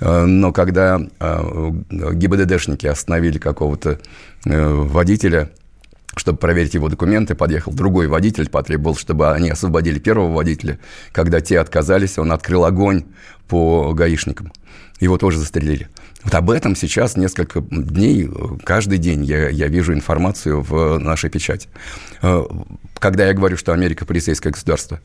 Э, 0.00 0.24
Но 0.24 0.52
когда 0.52 1.00
ГИБДДшники 1.20 2.86
остановили 2.86 3.38
какого-то 3.38 3.98
водителя, 4.44 5.50
чтобы 6.16 6.38
проверить 6.38 6.74
его 6.74 6.88
документы, 6.88 7.34
подъехал 7.34 7.72
другой 7.72 8.06
водитель, 8.06 8.48
потребовал, 8.48 8.96
чтобы 8.96 9.32
они 9.32 9.50
освободили 9.50 9.98
первого 9.98 10.32
водителя. 10.32 10.78
Когда 11.12 11.40
те 11.40 11.58
отказались, 11.58 12.18
он 12.18 12.32
открыл 12.32 12.64
огонь 12.64 13.04
по 13.48 13.92
гаишникам. 13.94 14.52
Его 15.00 15.18
тоже 15.18 15.38
застрелили. 15.38 15.88
Вот 16.22 16.34
об 16.34 16.50
этом 16.50 16.76
сейчас 16.76 17.16
несколько 17.16 17.60
дней, 17.60 18.30
каждый 18.62 18.98
день 18.98 19.24
я, 19.24 19.48
я 19.48 19.66
вижу 19.66 19.92
информацию 19.92 20.60
в 20.60 20.98
нашей 20.98 21.30
печати. 21.30 21.68
Э, 22.22 22.44
Когда 22.98 23.26
я 23.26 23.32
говорю, 23.32 23.56
что 23.56 23.72
Америка 23.72 24.06
полицейское 24.06 24.52
государство, 24.52 25.00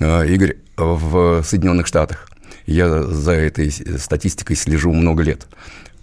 э, 0.00 0.26
Игорь, 0.28 0.56
в 0.76 1.42
Соединенных 1.42 1.86
Штатах, 1.86 2.30
я 2.64 3.02
за 3.02 3.32
этой 3.32 3.70
статистикой 3.70 4.56
слежу 4.56 4.92
много 4.92 5.22
лет, 5.22 5.46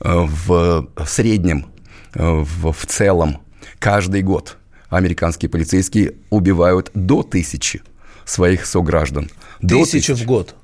э, 0.02 0.14
в 0.14 0.88
среднем, 1.08 1.66
в, 2.14 2.74
в 2.74 2.86
целом, 2.86 3.42
каждый 3.82 4.22
год 4.22 4.58
американские 4.90 5.50
полицейские 5.50 6.14
убивают 6.30 6.92
до 6.94 7.24
тысячи 7.24 7.82
своих 8.24 8.66
сограждан. 8.66 9.30
До 9.60 9.84
Тысяча 9.84 10.16
в 10.16 10.24
год. 10.24 10.56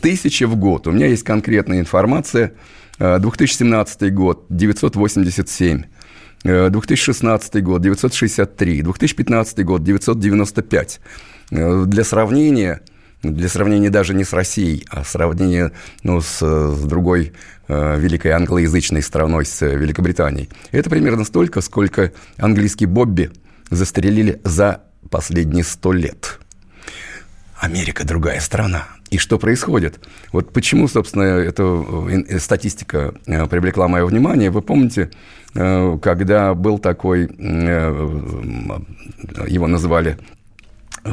Тысячи 0.00 0.44
в 0.44 0.56
год. 0.56 0.86
У 0.86 0.92
меня 0.92 1.06
есть 1.06 1.24
конкретная 1.24 1.80
информация. 1.80 2.52
Э, 2.98 3.18
2017 3.18 4.12
год– 4.12 4.44
987. 4.50 5.84
Э, 6.44 6.68
2016 6.68 7.62
год– 7.62 7.80
963. 7.82 8.82
2015 8.82 9.64
год– 9.64 9.82
995. 9.84 11.00
Э, 11.50 11.84
Для 11.86 12.04
сравнения, 12.04 12.82
для 13.34 13.48
сравнения 13.48 13.90
даже 13.90 14.14
не 14.14 14.24
с 14.24 14.32
Россией, 14.32 14.86
а 14.90 15.04
сравнения 15.04 15.72
ну, 16.02 16.20
с, 16.20 16.38
с 16.40 16.84
другой 16.84 17.32
э, 17.68 17.98
великой 17.98 18.32
англоязычной 18.32 19.02
страной, 19.02 19.46
с 19.46 19.60
Великобританией. 19.62 20.48
Это 20.72 20.90
примерно 20.90 21.24
столько, 21.24 21.60
сколько 21.60 22.12
английский 22.36 22.86
Бобби 22.86 23.30
застрелили 23.70 24.40
за 24.44 24.82
последние 25.10 25.64
сто 25.64 25.92
лет. 25.92 26.38
Америка 27.58 28.06
другая 28.06 28.40
страна. 28.40 28.86
И 29.10 29.18
что 29.18 29.38
происходит? 29.38 30.00
Вот 30.32 30.52
почему, 30.52 30.88
собственно, 30.88 31.22
эта 31.22 31.62
э, 31.62 32.38
статистика 32.38 33.14
э, 33.26 33.46
привлекла 33.46 33.88
мое 33.88 34.04
внимание. 34.04 34.50
Вы 34.50 34.62
помните, 34.62 35.10
э, 35.54 35.98
когда 36.02 36.54
был 36.54 36.78
такой, 36.78 37.22
его 39.48 39.66
называли 39.66 40.18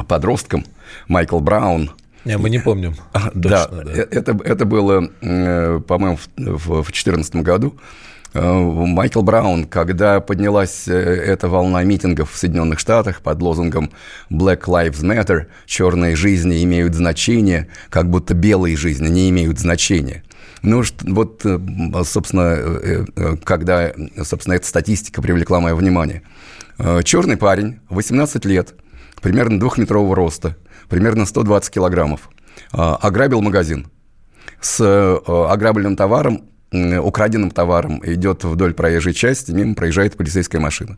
подростком, 0.08 0.64
Майкл 1.06 1.38
Браун, 1.38 1.92
Не, 2.24 2.38
мы 2.38 2.50
не 2.50 2.58
помним. 2.58 2.94
а, 3.12 3.30
Точно, 3.30 3.82
да, 3.84 3.92
э- 3.92 4.06
Это, 4.10 4.36
это 4.44 4.64
было, 4.64 5.10
э, 5.20 5.80
по-моему, 5.86 6.18
в 6.36 6.66
2014 6.82 7.42
году. 7.42 7.76
Э, 8.32 8.52
Майкл 8.52 9.22
Браун, 9.22 9.64
когда 9.64 10.20
поднялась 10.20 10.88
эта 10.88 11.48
волна 11.48 11.84
митингов 11.84 12.32
в 12.32 12.36
Соединенных 12.36 12.78
Штатах 12.80 13.20
под 13.20 13.40
лозунгом 13.42 13.90
«Black 14.30 14.62
Lives 14.62 15.02
Matter», 15.02 15.46
«Черные 15.66 16.16
жизни 16.16 16.64
имеют 16.64 16.94
значение», 16.94 17.68
как 17.90 18.10
будто 18.10 18.34
белые 18.34 18.76
жизни 18.76 19.08
не 19.08 19.30
имеют 19.30 19.58
значения. 19.60 20.24
Ну, 20.62 20.82
вот, 21.02 21.42
собственно, 22.06 23.36
когда, 23.44 23.92
собственно, 24.22 24.54
эта 24.54 24.66
статистика 24.66 25.20
привлекла 25.20 25.60
мое 25.60 25.74
внимание. 25.74 26.22
Черный 27.04 27.36
парень, 27.36 27.80
18 27.90 28.44
лет, 28.46 28.74
примерно 29.20 29.60
двухметрового 29.60 30.16
роста, 30.16 30.56
примерно 30.88 31.26
120 31.26 31.72
килограммов, 31.72 32.30
э, 32.72 32.76
ограбил 32.76 33.40
магазин. 33.40 33.86
С 34.60 34.80
э, 34.80 35.18
ограбленным 35.26 35.94
товаром, 35.94 36.44
украденным 36.72 37.50
товаром 37.50 38.00
идет 38.04 38.44
вдоль 38.44 38.72
проезжей 38.72 39.12
части, 39.12 39.52
мимо 39.52 39.74
проезжает 39.74 40.16
полицейская 40.16 40.60
машина. 40.60 40.96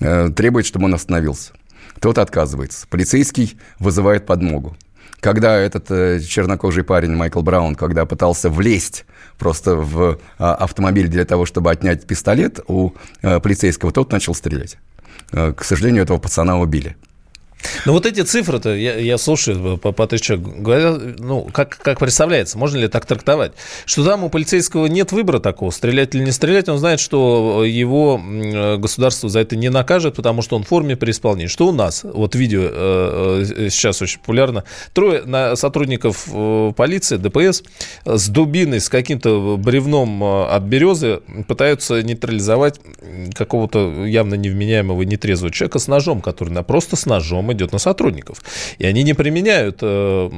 Э, 0.00 0.28
Требует, 0.34 0.66
чтобы 0.66 0.86
он 0.86 0.94
остановился. 0.94 1.52
Тот 2.00 2.18
отказывается. 2.18 2.86
Полицейский 2.88 3.56
вызывает 3.78 4.26
подмогу. 4.26 4.76
Когда 5.20 5.56
этот 5.56 5.90
э, 5.90 6.20
чернокожий 6.20 6.84
парень 6.84 7.14
Майкл 7.14 7.40
Браун, 7.40 7.76
когда 7.76 8.04
пытался 8.04 8.50
влезть 8.50 9.04
просто 9.38 9.76
в 9.76 10.18
а, 10.38 10.54
автомобиль 10.54 11.08
для 11.08 11.24
того, 11.24 11.46
чтобы 11.46 11.70
отнять 11.70 12.06
пистолет 12.06 12.60
у 12.66 12.92
полицейского, 13.20 13.92
тот 13.92 14.10
начал 14.10 14.34
стрелять. 14.34 14.76
К 15.30 15.62
сожалению, 15.62 16.02
этого 16.02 16.18
пацана 16.18 16.58
убили. 16.58 16.96
Ну 17.84 17.92
вот 17.92 18.06
эти 18.06 18.20
цифры-то, 18.20 18.74
я, 18.74 18.96
я 18.96 19.18
слушаю 19.18 19.78
по, 19.78 19.92
по 19.92 20.06
тысяче, 20.06 20.36
говорят, 20.36 21.18
ну, 21.18 21.48
как, 21.52 21.76
как 21.78 21.98
представляется, 21.98 22.56
можно 22.56 22.78
ли 22.78 22.88
так 22.88 23.06
трактовать, 23.06 23.52
что 23.84 24.04
там 24.04 24.24
у 24.24 24.30
полицейского 24.30 24.86
нет 24.86 25.12
выбора 25.12 25.40
такого, 25.40 25.70
стрелять 25.70 26.14
или 26.14 26.24
не 26.24 26.32
стрелять, 26.32 26.68
он 26.68 26.78
знает, 26.78 27.00
что 27.00 27.64
его 27.64 28.16
м, 28.16 28.80
государство 28.80 29.28
за 29.28 29.40
это 29.40 29.56
не 29.56 29.70
накажет, 29.70 30.14
потому 30.16 30.42
что 30.42 30.56
он 30.56 30.64
в 30.64 30.68
форме 30.68 30.96
при 30.96 31.10
исполнении. 31.10 31.48
Что 31.48 31.68
у 31.68 31.72
нас? 31.72 32.04
Вот 32.04 32.34
видео 32.34 32.60
э, 32.62 33.44
э, 33.56 33.70
сейчас 33.70 34.00
очень 34.02 34.20
популярно. 34.20 34.64
Трое 34.92 35.24
сотрудников 35.56 36.28
э, 36.32 36.72
полиции, 36.76 37.16
ДПС, 37.16 37.62
с 38.04 38.28
дубиной, 38.28 38.80
с 38.80 38.88
каким-то 38.88 39.56
бревном 39.56 40.22
э, 40.22 40.46
от 40.46 40.62
березы 40.62 41.20
пытаются 41.46 42.02
нейтрализовать 42.02 42.80
какого-то 43.34 44.04
явно 44.04 44.34
невменяемого 44.34 45.02
нетрезвого 45.02 45.52
человека 45.52 45.78
с 45.78 45.88
ножом, 45.88 46.20
который 46.20 46.50
на, 46.50 46.62
просто 46.62 46.96
с 46.96 47.06
ножом 47.06 47.47
идет 47.52 47.72
на 47.72 47.78
сотрудников. 47.78 48.42
И 48.78 48.86
они 48.86 49.02
не 49.02 49.14
применяют 49.14 49.78
э, 49.82 50.30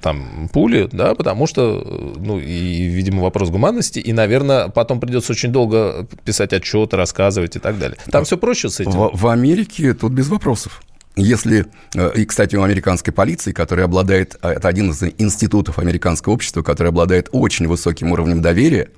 там 0.00 0.48
пули, 0.52 0.88
да, 0.92 1.14
потому 1.14 1.46
что, 1.46 2.14
ну, 2.16 2.38
и, 2.38 2.86
видимо, 2.86 3.22
вопрос 3.22 3.50
гуманности, 3.50 3.98
и, 3.98 4.12
наверное, 4.12 4.68
потом 4.68 5.00
придется 5.00 5.32
очень 5.32 5.50
долго 5.50 6.06
писать 6.24 6.52
отчеты, 6.52 6.96
рассказывать 6.96 7.56
и 7.56 7.58
так 7.58 7.78
далее. 7.78 7.98
Там 8.10 8.24
все 8.24 8.36
проще 8.36 8.68
с 8.68 8.80
этим. 8.80 8.92
В, 8.92 9.10
в 9.12 9.26
Америке 9.28 9.94
тут 9.94 10.12
без 10.12 10.28
вопросов. 10.28 10.82
Если, 11.16 11.66
э, 11.94 12.12
и, 12.16 12.24
кстати, 12.24 12.56
у 12.56 12.62
американской 12.62 13.12
полиции, 13.12 13.52
которая 13.52 13.86
обладает, 13.86 14.36
а, 14.40 14.52
это 14.52 14.66
один 14.66 14.90
из 14.90 15.02
институтов 15.18 15.78
американского 15.78 16.32
общества, 16.32 16.62
который 16.62 16.88
обладает 16.88 17.28
очень 17.30 17.68
высоким 17.68 18.10
уровнем 18.10 18.42
доверия, 18.42 18.88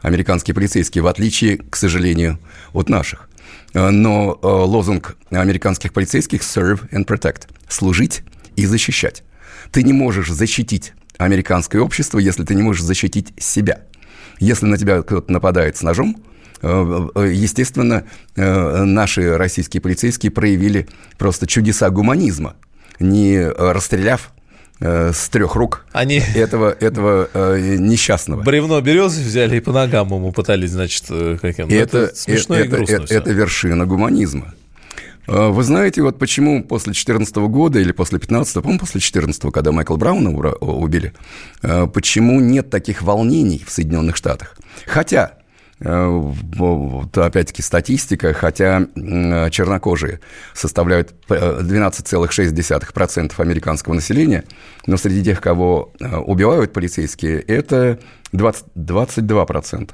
американские 0.00 0.54
полицейские, 0.54 1.02
в 1.02 1.06
отличие, 1.06 1.58
к 1.58 1.76
сожалению, 1.76 2.38
от 2.72 2.88
наших. 2.88 3.28
Э, 3.74 3.90
Но 3.90 4.38
э, 4.42 4.46
лозунг 4.46 5.16
американских 5.30 5.92
полицейских 5.92 6.42
«serve 6.42 6.88
and 6.90 7.06
protect»– 7.06 7.48
служить 7.68 8.22
и 8.56 8.66
защищать. 8.66 9.22
Ты 9.70 9.82
не 9.82 9.92
можешь 9.92 10.30
защитить 10.30 10.92
американское 11.18 11.80
общество, 11.80 12.18
если 12.18 12.44
ты 12.44 12.54
не 12.54 12.62
можешь 12.62 12.82
защитить 12.82 13.32
себя. 13.38 13.82
Если 14.38 14.66
на 14.66 14.78
тебя 14.78 15.02
кто-то 15.02 15.30
нападает 15.30 15.76
с 15.76 15.82
ножом, 15.82 16.22
э, 16.62 17.08
естественно, 17.32 18.04
наши 18.36 19.36
российские 19.36 19.80
полицейские 19.80 20.32
проявили 20.32 20.88
просто 21.18 21.46
чудеса 21.46 21.90
гуманизма, 21.90 22.56
не 22.98 23.46
расстреляв 23.46 24.32
с 24.80 25.28
трех 25.28 25.54
рук 25.56 25.84
Они 25.92 26.22
этого, 26.34 26.70
этого 26.70 27.28
э, 27.34 27.76
несчастного. 27.78 28.42
бревно 28.42 28.80
березы 28.80 29.22
взяли 29.22 29.56
и 29.56 29.60
по 29.60 29.72
ногам 29.72 30.08
ему 30.08 30.32
пытались, 30.32 30.70
значит, 30.70 31.04
э, 31.10 31.36
каким. 31.40 31.68
И 31.68 31.74
Ну, 31.74 31.80
это, 31.80 32.14
смешно 32.14 32.56
это, 32.56 32.64
и 32.64 32.68
грустно 32.68 32.94
это, 32.94 33.14
это 33.14 33.30
вершина 33.32 33.86
гуманизма. 33.86 34.54
Э, 35.26 35.48
Вы 35.50 35.62
знаете, 35.62 36.02
вот 36.02 36.18
почему 36.18 36.64
после 36.64 36.92
2014 36.92 37.36
года 37.36 37.78
или 37.78 37.92
после 37.92 38.18
2015, 38.18 38.54
по-моему, 38.54 38.80
после 38.80 39.00
2014, 39.00 39.52
когда 39.52 39.70
Майкла 39.72 39.96
Брауна 39.96 40.30
убили, 40.30 41.12
э, 41.62 41.86
почему 41.86 42.40
нет 42.40 42.70
таких 42.70 43.02
волнений 43.02 43.62
в 43.66 43.70
Соединенных 43.70 44.16
Штатах? 44.16 44.56
Хотя, 44.86 45.32
э, 45.34 45.39
опять-таки 45.80 47.62
статистика, 47.62 48.32
хотя 48.34 48.86
чернокожие 49.50 50.20
составляют 50.52 51.14
э, 51.28 51.60
12,6% 51.62 53.32
американского 53.38 53.94
населения, 53.94 54.44
но 54.86 54.96
среди 54.98 55.24
тех, 55.24 55.40
кого 55.40 55.92
э, 55.98 56.16
убивают 56.16 56.72
полицейские, 56.72 57.40
это 57.40 57.98
20, 58.32 58.64
22%. 58.76 59.90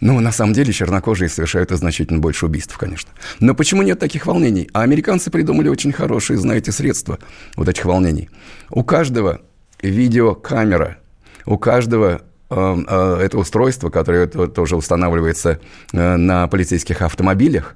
Ну, 0.00 0.20
на 0.20 0.32
самом 0.32 0.52
деле, 0.52 0.72
чернокожие 0.72 1.28
совершают 1.28 1.70
значительно 1.70 2.18
больше 2.18 2.46
убийств, 2.46 2.76
конечно. 2.76 3.10
Но 3.40 3.54
почему 3.54 3.82
нет 3.82 3.98
таких 3.98 4.26
волнений? 4.26 4.68
А 4.72 4.82
американцы 4.82 5.30
придумали 5.30 5.68
очень 5.68 5.92
хорошие, 5.92 6.36
знаете, 6.36 6.72
средства 6.72 7.18
вот 7.56 7.68
этих 7.68 7.84
волнений. 7.84 8.28
У 8.70 8.82
каждого 8.84 9.40
видеокамера, 9.80 10.98
у 11.46 11.56
каждого 11.56 12.10
э, 12.10 12.18
э, 12.18 12.33
это 12.54 13.38
устройство, 13.38 13.90
которое 13.90 14.26
то- 14.26 14.46
тоже 14.46 14.76
устанавливается 14.76 15.60
э, 15.92 16.16
на 16.16 16.46
полицейских 16.46 17.02
автомобилях, 17.02 17.74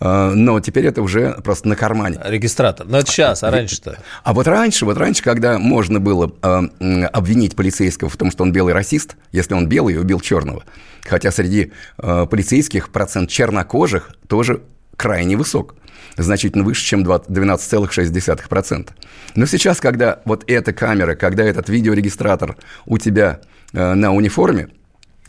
э, 0.00 0.30
но 0.34 0.60
теперь 0.60 0.86
это 0.86 1.02
уже 1.02 1.32
просто 1.44 1.68
на 1.68 1.76
кармане. 1.76 2.20
Регистратор. 2.24 2.86
Ну, 2.86 2.98
это 2.98 3.10
сейчас, 3.10 3.42
а 3.42 3.50
раньше-то? 3.50 3.98
А 4.22 4.32
вот 4.32 4.46
раньше, 4.46 4.84
вот 4.84 4.96
раньше, 4.96 5.22
когда 5.22 5.58
можно 5.58 6.00
было 6.00 6.32
э, 6.42 7.04
обвинить 7.06 7.56
полицейского 7.56 8.08
в 8.08 8.16
том, 8.16 8.30
что 8.30 8.44
он 8.44 8.52
белый 8.52 8.74
расист, 8.74 9.16
если 9.32 9.54
он 9.54 9.68
белый 9.68 9.94
и 9.94 9.98
убил 9.98 10.20
черного, 10.20 10.64
хотя 11.04 11.30
среди 11.30 11.72
э, 11.98 12.26
полицейских 12.30 12.90
процент 12.90 13.30
чернокожих 13.30 14.10
тоже 14.28 14.62
крайне 14.96 15.36
высок, 15.36 15.74
значительно 16.16 16.64
выше, 16.64 16.84
чем 16.84 17.02
20 17.02 17.30
12,6%. 17.30 18.88
Но 19.34 19.46
сейчас, 19.46 19.80
когда 19.80 20.20
вот 20.24 20.44
эта 20.46 20.72
камера, 20.72 21.14
когда 21.14 21.42
этот 21.44 21.68
видеорегистратор 21.68 22.56
у 22.86 22.98
тебя 22.98 23.40
э, 23.40 23.53
на 23.74 24.12
униформе, 24.12 24.68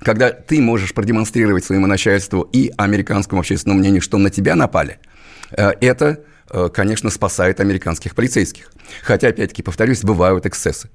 когда 0.05 0.31
ты 0.31 0.61
можешь 0.61 0.93
продемонстрировать 0.93 1.65
своему 1.65 1.87
начальству 1.87 2.41
и 2.41 2.71
американскому 2.77 3.41
общественному 3.41 3.79
мнению, 3.79 4.01
что 4.01 4.17
на 4.17 4.29
тебя 4.29 4.55
напали, 4.55 4.99
э, 5.51 5.71
это, 5.81 6.19
э, 6.51 6.69
конечно, 6.73 7.09
спасает 7.09 7.59
американских 7.59 8.15
полицейских. 8.15 8.71
Хотя, 9.01 9.29
опять-таки, 9.29 9.63
повторюсь, 9.63 10.01
бывают 10.01 10.45
эксцессы. 10.45 10.89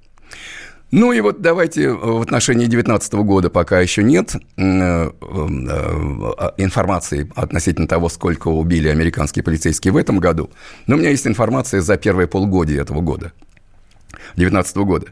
Ну 0.92 1.12
и 1.12 1.20
вот 1.20 1.40
давайте 1.40 1.84
э, 1.84 1.92
в 1.92 2.20
отношении 2.20 2.66
2019 2.66 3.12
года 3.14 3.50
пока 3.50 3.80
еще 3.80 4.02
нет 4.02 4.34
э, 4.34 4.40
э, 4.60 5.10
э, 5.20 6.50
информации 6.56 7.30
относительно 7.34 7.88
того, 7.88 8.08
сколько 8.08 8.48
убили 8.48 8.88
американские 8.88 9.42
полицейские 9.42 9.92
в 9.92 9.96
этом 9.96 10.18
году. 10.18 10.50
Но 10.86 10.96
у 10.96 10.98
меня 10.98 11.10
есть 11.10 11.26
информация 11.26 11.80
за 11.80 11.96
первые 11.96 12.28
полгодия 12.28 12.80
этого 12.82 13.00
года, 13.00 13.32
2019 14.36 14.76
года. 14.78 15.06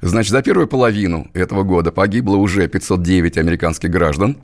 Значит, 0.00 0.32
за 0.32 0.42
первую 0.42 0.68
половину 0.68 1.30
этого 1.34 1.62
года 1.62 1.92
погибло 1.92 2.36
уже 2.36 2.68
509 2.68 3.38
американских 3.38 3.90
граждан, 3.90 4.36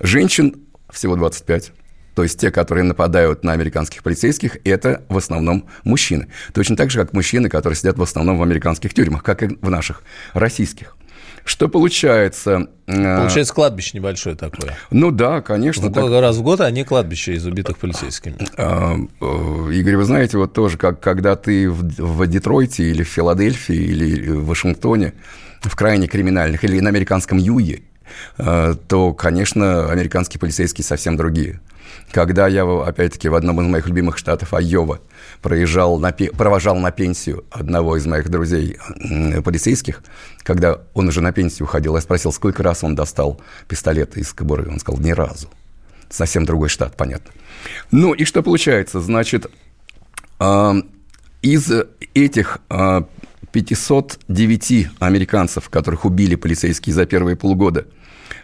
женщин 0.00 0.56
всего 0.90 1.16
25. 1.16 1.72
То 2.14 2.22
есть 2.22 2.38
те, 2.38 2.50
которые 2.50 2.84
нападают 2.84 3.42
на 3.42 3.52
американских 3.52 4.02
полицейских, 4.02 4.58
это 4.64 5.02
в 5.08 5.16
основном 5.16 5.66
мужчины. 5.84 6.28
Точно 6.52 6.76
так 6.76 6.90
же, 6.90 6.98
как 6.98 7.14
мужчины, 7.14 7.48
которые 7.48 7.76
сидят 7.76 7.96
в 7.96 8.02
основном 8.02 8.38
в 8.38 8.42
американских 8.42 8.92
тюрьмах, 8.92 9.22
как 9.22 9.42
и 9.42 9.58
в 9.60 9.70
наших 9.70 10.02
российских. 10.34 10.96
Что 11.44 11.68
получается? 11.68 12.68
э, 12.86 13.16
Получается, 13.16 13.52
кладбище 13.52 13.90
небольшое 13.94 14.36
такое. 14.36 14.76
Ну 14.90 15.10
да, 15.10 15.40
конечно. 15.40 15.88
Ну, 15.88 15.92
так- 15.92 16.08
Раз 16.10 16.36
в 16.36 16.42
год 16.42 16.60
они 16.60 16.84
кладбище 16.84 17.34
из 17.34 17.44
убитых 17.46 17.78
полицейскими. 17.78 18.36
А, 18.56 18.94
э, 19.20 19.72
Игорь, 19.72 19.96
вы 19.96 20.04
знаете, 20.04 20.38
вот 20.38 20.52
тоже, 20.52 20.78
как 20.78 21.00
когда 21.00 21.34
ты 21.36 21.68
в, 21.68 21.82
в 21.82 22.26
Детройте 22.26 22.84
или 22.84 23.02
в 23.02 23.08
Филадельфии 23.08 23.74
или 23.74 24.30
в 24.30 24.46
Вашингтоне, 24.46 25.14
в 25.62 25.74
крайне 25.74 26.06
криминальных, 26.06 26.64
или 26.64 26.78
на 26.80 26.90
американском 26.90 27.38
юге, 27.38 27.82
э, 28.38 28.74
то, 28.88 29.12
конечно, 29.12 29.90
американские 29.90 30.38
полицейские 30.40 30.84
совсем 30.84 31.16
другие. 31.16 31.60
Когда 32.10 32.46
я, 32.46 32.64
опять-таки, 32.64 33.28
в 33.28 33.34
одном 33.34 33.60
из 33.60 33.66
моих 33.66 33.86
любимых 33.86 34.18
штатов, 34.18 34.52
Айова, 34.52 35.00
проезжал 35.40 35.98
на, 35.98 36.12
провожал 36.12 36.76
на 36.76 36.90
пенсию 36.90 37.44
одного 37.50 37.96
из 37.96 38.06
моих 38.06 38.28
друзей 38.28 38.78
полицейских, 39.44 40.02
когда 40.42 40.80
он 40.94 41.08
уже 41.08 41.20
на 41.20 41.32
пенсию 41.32 41.66
уходил, 41.66 41.94
я 41.94 42.00
спросил, 42.00 42.32
сколько 42.32 42.62
раз 42.62 42.84
он 42.84 42.94
достал 42.94 43.40
пистолет 43.68 44.16
из 44.16 44.32
кобуры. 44.32 44.68
Он 44.70 44.78
сказал, 44.78 45.00
ни 45.00 45.12
разу. 45.12 45.48
Совсем 46.10 46.44
другой 46.44 46.68
штат, 46.68 46.96
понятно. 46.96 47.32
Ну 47.90 48.12
и 48.12 48.24
что 48.24 48.42
получается? 48.42 49.00
Значит, 49.00 49.50
а, 50.38 50.74
из 51.40 51.70
этих 52.14 52.58
а, 52.68 53.06
509 53.52 54.88
американцев, 54.98 55.68
которых 55.68 56.04
убили 56.04 56.34
полицейские 56.34 56.94
за 56.94 57.06
первые 57.06 57.36
полгода 57.36 57.86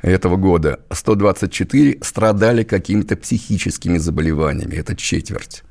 этого 0.02 0.37
года, 0.37 0.80
124 0.90 1.98
страдали 2.02 2.62
какими-то 2.62 3.16
психическими 3.16 3.98
заболеваниями. 3.98 4.74
Это 4.74 4.96
четверть. 4.96 5.62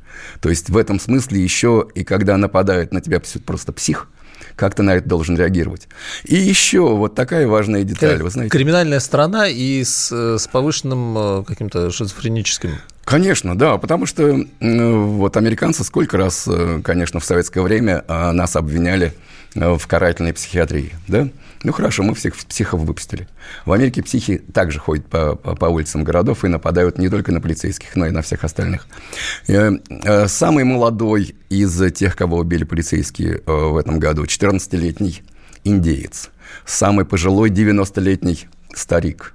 То 0.41 0.49
есть 0.49 0.69
в 0.69 0.77
этом 0.77 0.99
смысле 0.99 1.41
еще 1.41 1.87
и 1.93 2.03
когда 2.03 2.37
нападает 2.37 2.91
на 2.91 3.01
тебя 3.01 3.21
просто 3.45 3.71
псих, 3.71 4.07
как 4.55 4.75
ты 4.75 4.83
на 4.83 4.95
это 4.95 5.07
должен 5.07 5.37
реагировать. 5.37 5.87
И 6.25 6.35
еще 6.35 6.95
вот 6.95 7.15
такая 7.15 7.47
важная 7.47 7.83
деталь, 7.83 8.21
вы 8.21 8.29
знаете. 8.29 8.51
Криминальная 8.51 8.99
страна 8.99 9.47
и 9.47 9.83
с, 9.83 10.11
э, 10.11 10.37
с 10.39 10.47
повышенным 10.47 11.17
э, 11.17 11.43
каким-то 11.45 11.91
шизофреническим. 11.91 12.71
Конечно, 13.03 13.57
да, 13.57 13.77
потому 13.77 14.05
что 14.05 14.37
вот 14.59 15.37
американцы 15.37 15.83
сколько 15.83 16.17
раз, 16.17 16.45
э, 16.47 16.81
конечно, 16.83 17.19
в 17.19 17.25
советское 17.25 17.61
время 17.61 18.03
э, 18.07 18.31
нас 18.31 18.55
обвиняли 18.55 19.13
в 19.55 19.81
карательной 19.87 20.33
психиатрии, 20.33 20.91
да? 21.07 21.29
Ну 21.63 21.71
хорошо, 21.71 22.03
мы 22.03 22.13
всех 22.13 22.35
психов 22.35 22.81
выпустили. 22.81 23.27
В 23.65 23.71
Америке 23.71 24.03
психи 24.03 24.37
также 24.37 24.79
ходят 24.79 25.07
по, 25.07 25.35
по, 25.35 25.55
по 25.55 25.65
улицам 25.65 26.03
городов 26.03 26.45
и 26.45 26.47
нападают 26.47 26.97
не 26.97 27.09
только 27.09 27.31
на 27.31 27.41
полицейских, 27.41 27.95
но 27.95 28.05
и 28.05 28.11
на 28.11 28.21
всех 28.21 28.43
остальных. 28.43 28.87
Э, 29.47 29.71
э, 29.89 30.27
Самый 30.27 30.63
молодой 30.63 31.35
из 31.49 31.91
тех, 31.93 32.15
кого 32.15 32.37
убили 32.37 32.63
полицейские 32.63 33.41
э, 33.45 33.51
в 33.51 33.77
этом 33.77 33.99
году, 33.99 34.25
14-летний 34.25 35.23
индеец. 35.63 36.29
Самый 36.65 37.05
пожилой 37.05 37.49
90-летний 37.49 38.47
старик. 38.73 39.33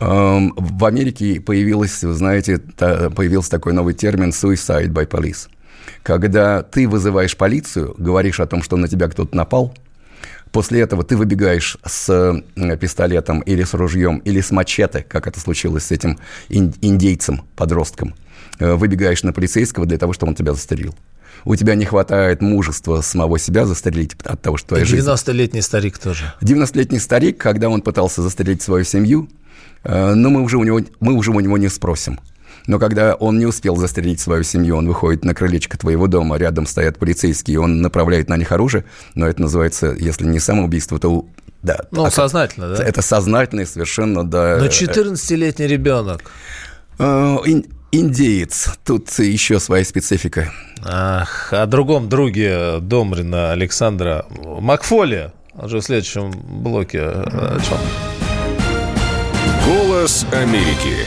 Эм, 0.00 0.54
В 0.56 0.84
Америке 0.84 1.40
появилось, 1.40 2.00
знаете, 2.00 2.58
появился 2.58 3.50
такой 3.50 3.72
новый 3.72 3.94
термин 3.94 4.30
«suicide 4.30 4.88
by 4.88 5.08
police». 5.08 5.48
Когда 6.02 6.62
ты 6.62 6.88
вызываешь 6.88 7.36
полицию, 7.36 7.94
говоришь 7.98 8.40
о 8.40 8.46
том, 8.46 8.62
что 8.62 8.76
на 8.76 8.88
тебя 8.88 9.08
кто-то 9.08 9.36
напал, 9.36 9.74
после 10.52 10.80
этого 10.80 11.02
ты 11.02 11.16
выбегаешь 11.16 11.76
с 11.84 12.42
э, 12.56 12.76
пистолетом 12.76 13.40
или 13.40 13.64
с 13.64 13.74
ружьем, 13.74 14.18
или 14.18 14.40
с 14.40 14.50
мачете, 14.50 15.04
как 15.08 15.26
это 15.26 15.40
случилось 15.40 15.86
с 15.86 15.90
этим 15.90 16.18
ин- 16.48 16.74
индейцем, 16.80 17.42
подростком, 17.56 18.14
э, 18.58 18.74
выбегаешь 18.74 19.22
на 19.22 19.32
полицейского 19.32 19.86
для 19.86 19.98
того, 19.98 20.12
чтобы 20.12 20.30
он 20.30 20.36
тебя 20.36 20.52
застрелил. 20.52 20.94
У 21.44 21.56
тебя 21.56 21.74
не 21.74 21.84
хватает 21.84 22.40
мужества 22.40 23.00
самого 23.00 23.38
себя 23.38 23.66
застрелить 23.66 24.14
от 24.22 24.40
того, 24.40 24.56
что 24.58 24.68
твоя 24.68 24.84
И 24.84 24.86
жизнь 24.86 25.04
90-летний 25.08 25.62
старик 25.62 25.98
тоже. 25.98 26.32
90-летний 26.40 27.00
старик, 27.00 27.38
когда 27.38 27.68
он 27.68 27.82
пытался 27.82 28.22
застрелить 28.22 28.62
свою 28.62 28.84
семью, 28.84 29.28
э, 29.82 30.14
но 30.14 30.30
мы 30.30 30.42
уже, 30.42 30.58
у 30.58 30.64
него, 30.64 30.80
мы 31.00 31.14
уже 31.14 31.32
у 31.32 31.40
него 31.40 31.58
не 31.58 31.68
спросим. 31.68 32.20
Но 32.66 32.78
когда 32.78 33.14
он 33.14 33.38
не 33.38 33.46
успел 33.46 33.76
застрелить 33.76 34.20
свою 34.20 34.42
семью, 34.44 34.76
он 34.76 34.86
выходит 34.86 35.24
на 35.24 35.34
крылечко 35.34 35.76
твоего 35.78 36.06
дома, 36.06 36.36
рядом 36.36 36.66
стоят 36.66 36.98
полицейские, 36.98 37.60
он 37.60 37.80
направляет 37.82 38.28
на 38.28 38.36
них 38.36 38.52
оружие, 38.52 38.84
но 39.14 39.26
это 39.26 39.42
называется, 39.42 39.94
если 39.98 40.24
не 40.26 40.38
самоубийство, 40.38 40.98
то 40.98 41.08
у- 41.12 41.28
да. 41.62 41.80
Ну, 41.90 42.04
а- 42.04 42.10
сознательно, 42.10 42.74
да? 42.76 42.82
Это 42.84 43.02
сознательное 43.02 43.66
совершенно, 43.66 44.24
да. 44.24 44.56
Но 44.58 44.66
э, 44.66 44.68
14-летний 44.68 45.66
ребенок. 45.66 46.22
э, 46.98 47.04
ин- 47.46 47.66
индеец, 47.92 48.68
тут 48.84 49.10
еще 49.18 49.58
своя 49.60 49.84
специфика. 49.84 50.52
Ах, 50.84 51.52
о 51.52 51.66
другом 51.66 52.08
друге 52.08 52.78
Домрина 52.80 53.52
Александра 53.52 54.26
Макфоли. 54.60 55.32
Уже 55.54 55.78
в 55.78 55.82
следующем 55.82 56.30
блоке 56.32 56.98
э, 56.98 57.12
о 57.12 57.60
чем? 57.60 57.78
«Голос 59.66 60.26
Америки». 60.32 61.06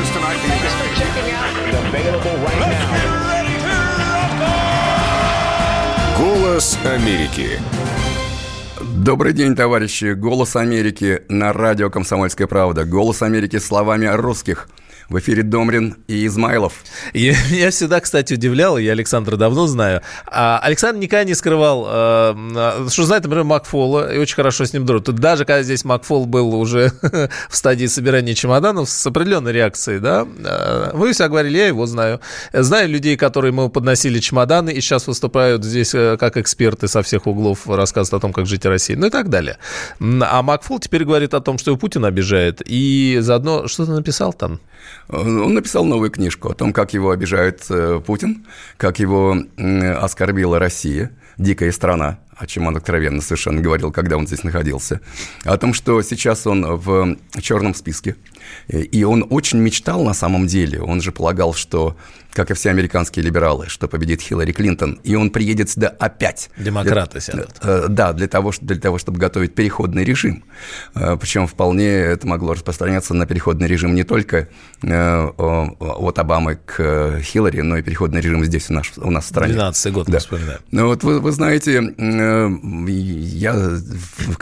«Голос 6.61 6.77
Америки». 6.85 7.59
Добрый 8.79 9.33
день, 9.33 9.55
товарищи. 9.55 10.13
«Голос 10.13 10.55
Америки» 10.55 11.23
на 11.27 11.53
радио 11.53 11.89
«Комсомольская 11.89 12.45
правда». 12.45 12.85
«Голос 12.85 13.23
Америки» 13.23 13.57
словами 13.57 14.05
русских. 14.05 14.69
В 15.11 15.19
эфире 15.19 15.43
Домрин 15.43 15.97
и 16.07 16.25
Измайлов. 16.25 16.85
И 17.11 17.33
меня 17.51 17.69
всегда, 17.69 17.99
кстати, 17.99 18.35
удивляло, 18.35 18.77
я 18.77 18.93
Александра 18.93 19.35
давно 19.35 19.67
знаю, 19.67 20.01
а 20.25 20.57
Александр 20.63 21.01
никогда 21.01 21.25
не 21.25 21.33
скрывал, 21.33 21.85
э, 21.85 22.87
что 22.89 23.03
знает, 23.03 23.23
например, 23.23 23.43
Макфола, 23.43 24.13
и 24.13 24.17
очень 24.17 24.35
хорошо 24.35 24.63
с 24.63 24.71
ним 24.71 24.85
дружит. 24.85 25.13
Даже 25.15 25.43
когда 25.43 25.63
здесь 25.63 25.83
Макфол 25.83 26.27
был 26.27 26.55
уже 26.55 26.93
в 27.49 27.57
стадии 27.57 27.87
собирания 27.87 28.33
чемоданов 28.33 28.89
с 28.89 29.05
определенной 29.05 29.51
реакцией, 29.51 29.99
да, 29.99 30.25
э, 30.25 30.91
вы 30.93 31.11
всегда 31.11 31.27
говорили, 31.27 31.57
я 31.57 31.67
его 31.67 31.85
знаю. 31.87 32.21
Знаю 32.53 32.87
людей, 32.87 33.17
которые 33.17 33.51
ему 33.51 33.67
подносили 33.67 34.19
чемоданы 34.19 34.69
и 34.69 34.79
сейчас 34.79 35.07
выступают 35.07 35.65
здесь 35.65 35.91
как 35.91 36.37
эксперты 36.37 36.87
со 36.87 37.03
всех 37.03 37.27
углов, 37.27 37.67
рассказывают 37.67 38.21
о 38.21 38.21
том, 38.21 38.31
как 38.31 38.45
жить 38.45 38.63
в 38.63 38.69
России, 38.69 38.93
ну 38.93 39.07
и 39.07 39.09
так 39.09 39.27
далее. 39.27 39.57
А 39.99 40.41
Макфол 40.41 40.79
теперь 40.79 41.03
говорит 41.03 41.33
о 41.33 41.41
том, 41.41 41.57
что 41.57 41.71
его 41.71 41.77
Путин 41.77 42.05
обижает, 42.05 42.61
и 42.65 43.17
заодно, 43.19 43.67
что 43.67 43.85
ты 43.85 43.91
написал 43.91 44.31
там? 44.31 44.61
Он 45.11 45.53
написал 45.53 45.85
новую 45.85 46.09
книжку 46.09 46.49
о 46.49 46.53
том, 46.53 46.73
как 46.73 46.93
его 46.93 47.11
обижает 47.11 47.65
э, 47.69 48.01
Путин, 48.05 48.45
как 48.77 48.99
его 48.99 49.35
оскорбила 49.99 50.57
Россия, 50.59 51.11
дикая 51.37 51.71
страна, 51.71 52.19
о 52.41 52.47
чем 52.47 52.65
он 52.65 52.75
откровенно 52.75 53.21
совершенно 53.21 53.61
говорил, 53.61 53.91
когда 53.91 54.17
он 54.17 54.25
здесь 54.25 54.43
находился, 54.43 54.99
о 55.43 55.57
том, 55.57 55.75
что 55.75 56.01
сейчас 56.01 56.47
он 56.47 56.65
в 56.65 57.15
черном 57.39 57.75
списке, 57.75 58.15
и 58.67 59.03
он 59.03 59.27
очень 59.29 59.59
мечтал 59.59 60.03
на 60.03 60.15
самом 60.15 60.47
деле, 60.47 60.81
он 60.81 61.01
же 61.01 61.11
полагал, 61.11 61.53
что 61.53 61.95
как 62.33 62.51
и 62.51 62.53
все 62.53 62.69
американские 62.69 63.25
либералы, 63.25 63.67
что 63.67 63.87
победит 63.87 64.21
Хиллари 64.21 64.51
Клинтон, 64.51 64.99
и 65.03 65.15
он 65.15 65.29
приедет 65.31 65.69
сюда 65.69 65.89
опять. 65.89 66.49
Демократы 66.57 67.13
для, 67.13 67.21
сядут. 67.21 67.51
Э, 67.61 67.87
да, 67.89 68.13
для 68.13 68.27
того, 68.27 68.53
для 68.61 68.77
того, 68.77 68.97
чтобы 68.97 69.19
готовить 69.19 69.53
переходный 69.53 70.03
режим. 70.03 70.43
Э, 70.95 71.17
Причем 71.19 71.47
вполне 71.47 71.89
это 71.89 72.27
могло 72.27 72.53
распространяться 72.53 73.13
на 73.13 73.25
переходный 73.25 73.67
режим 73.67 73.95
не 73.95 74.03
только 74.03 74.47
э, 74.81 75.27
от 75.37 76.19
Обамы 76.19 76.59
к 76.65 77.19
Хиллари, 77.21 77.61
но 77.61 77.77
и 77.77 77.81
переходный 77.81 78.21
режим 78.21 78.45
здесь 78.45 78.69
у 78.69 78.73
нас, 78.73 78.87
у 78.97 79.11
нас 79.11 79.25
в 79.25 79.27
стране. 79.27 79.53
12 79.53 79.93
год, 79.93 80.07
да. 80.07 80.13
мы 80.13 80.19
вспоминаем. 80.19 80.59
Ну 80.71 80.87
вот 80.87 81.03
вы, 81.03 81.19
вы 81.19 81.31
знаете, 81.31 81.81
я 82.87 83.51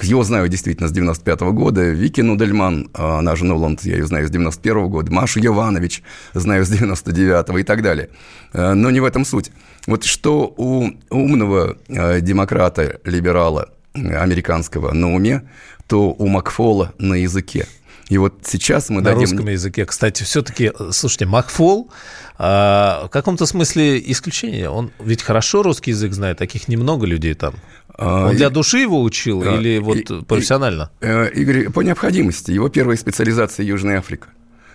его 0.03 0.23
знаю 0.23 0.49
действительно 0.49 0.87
с 0.87 0.91
95 0.91 1.41
-го 1.41 1.51
года, 1.51 1.81
Вики 1.81 2.21
Нудельман, 2.21 2.89
она 2.93 3.35
же 3.35 3.45
Нуланд, 3.45 3.85
я 3.85 3.95
ее 3.95 4.05
знаю 4.05 4.27
с 4.27 4.31
91 4.31 4.77
-го 4.77 4.89
года, 4.89 5.11
Машу 5.11 5.39
Йованович 5.39 6.03
знаю 6.33 6.65
с 6.65 6.69
99 6.69 7.59
и 7.59 7.63
так 7.63 7.81
далее. 7.81 8.09
Э, 8.53 8.73
но 8.73 8.91
не 8.91 8.99
в 8.99 9.05
этом 9.05 9.25
суть. 9.25 9.51
Вот 9.87 10.03
что 10.03 10.53
у 10.57 10.89
умного 11.09 11.77
э, 11.87 12.21
демократа, 12.21 12.99
либерала 13.03 13.69
э, 13.93 14.15
американского 14.15 14.93
на 14.93 15.13
уме, 15.13 15.41
то 15.87 16.11
у 16.11 16.27
Макфола 16.27 16.93
на 16.99 17.15
языке. 17.15 17.65
И 18.09 18.17
вот 18.17 18.39
сейчас 18.43 18.89
мы 18.89 18.97
на 18.97 19.11
дадим... 19.11 19.21
русском 19.21 19.47
языке. 19.47 19.85
Кстати, 19.85 20.23
все-таки, 20.23 20.71
слушайте, 20.91 21.27
Макфол 21.27 21.91
а, 22.39 23.05
в 23.05 23.09
каком-то 23.09 23.45
смысле 23.45 24.01
исключение. 24.11 24.69
Он 24.69 24.91
ведь 24.99 25.21
хорошо 25.21 25.61
русский 25.61 25.91
язык 25.91 26.13
знает, 26.13 26.37
таких 26.39 26.67
немного 26.67 27.05
людей 27.05 27.35
там. 27.35 27.53
А, 27.93 28.29
Он 28.29 28.35
для 28.35 28.49
души 28.49 28.79
его 28.79 29.01
учил 29.03 29.43
а, 29.43 29.55
или 29.55 29.77
вот 29.77 29.97
и, 29.97 30.23
профессионально? 30.25 30.89
И, 31.01 31.05
Игорь, 31.05 31.69
по 31.69 31.81
необходимости. 31.81 32.49
Его 32.51 32.67
первая 32.69 32.97
специализация 32.97 33.63
Южная 33.63 33.99
Африка. 33.99 34.29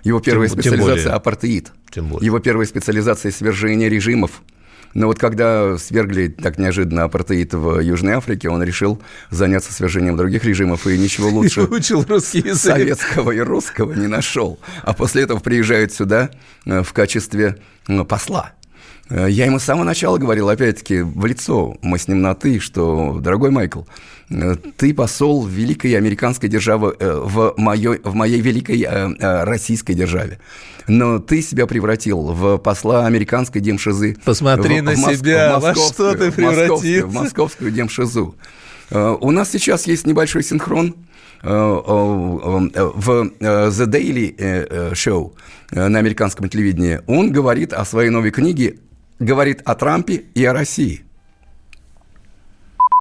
Его 0.05 0.21
первая 0.21 0.49
тем, 0.49 0.61
специализация 0.61 1.05
тем 1.05 1.15
апартеид. 1.15 1.73
Тем 1.91 2.09
более. 2.09 2.27
Его 2.27 2.39
первая 2.39 2.67
специализация 2.67 3.33
свержение 3.33 3.89
режимов. 3.89 4.43
Но 4.95 5.09
вот 5.09 5.19
когда 5.19 5.77
свергли 5.77 6.29
так 6.29 6.59
неожиданно 6.59 7.05
апартеид 7.05 7.53
в 7.53 7.81
Южной 7.81 8.15
Африке, 8.15 8.49
он 8.49 8.63
решил 8.63 9.03
заняться 9.31 9.73
свержением 9.73 10.17
других 10.17 10.45
режимов, 10.45 10.87
и 10.87 10.97
ничего 10.97 11.29
лучше 11.29 11.63
учил 11.63 12.05
русский 12.09 12.39
язык. 12.39 12.73
советского 12.73 13.33
и 13.33 13.41
русского 13.41 13.93
не 13.93 14.07
нашел. 14.07 14.59
А 14.83 14.93
после 14.93 15.23
этого 15.23 15.41
приезжает 15.41 15.93
сюда 15.93 16.31
э, 16.65 16.83
в 16.83 16.93
качестве 16.93 17.59
э, 17.89 18.05
посла. 18.05 18.53
Э, 19.11 19.27
я 19.29 19.47
ему 19.47 19.59
с 19.59 19.65
самого 19.65 19.85
начала 19.85 20.19
говорил, 20.19 20.49
опять-таки, 20.49 21.01
в 21.01 21.25
лицо, 21.27 21.77
мы 21.83 21.99
с 21.99 22.09
ним 22.09 22.23
на 22.23 22.35
«ты», 22.35 22.59
что, 22.61 23.19
дорогой 23.21 23.51
Майкл, 23.51 23.83
Э, 24.31 24.57
ты 24.77 24.95
посол 24.95 25.47
великой 25.47 25.97
американской 25.97 26.49
державы 26.49 26.97
э, 26.99 27.21
в 27.23 27.55
моей, 27.57 27.99
в 28.03 28.15
моей 28.15 28.41
великой 28.41 28.87
российской 29.45 29.95
державе. 29.95 30.39
Но 30.87 31.19
ты 31.19 31.43
себя 31.43 31.67
превратил 31.67 32.33
в 32.33 32.59
посла 32.59 33.07
американской 33.07 33.61
демшизы. 33.61 34.17
Посмотри 34.25 34.81
в, 34.81 34.85
на 34.85 34.93
в 34.93 34.99
Моск... 34.99 35.19
себя, 35.19 35.59
во 35.59 35.75
что 35.75 36.15
ты 36.15 36.31
превратился. 36.31 37.07
В 37.07 37.15
московскую 37.15 37.71
демшизу. 37.71 38.35
У 38.91 39.31
нас 39.31 39.51
сейчас 39.51 39.87
есть 39.87 40.07
небольшой 40.07 40.43
синхрон 40.43 40.95
в 41.43 41.49
The 43.41 43.87
Daily 43.87 44.93
Show 44.93 45.33
на 45.71 45.99
американском 45.99 46.51
телевидении. 46.51 47.01
Он 47.07 47.33
говорит 47.33 47.73
о 47.73 47.87
своей 47.87 48.11
новой 48.11 48.31
книге, 48.31 48.77
говорит 49.25 49.63
о 49.65 49.75
Трампе 49.75 50.25
и 50.35 50.45
о 50.45 50.53
России. 50.53 51.05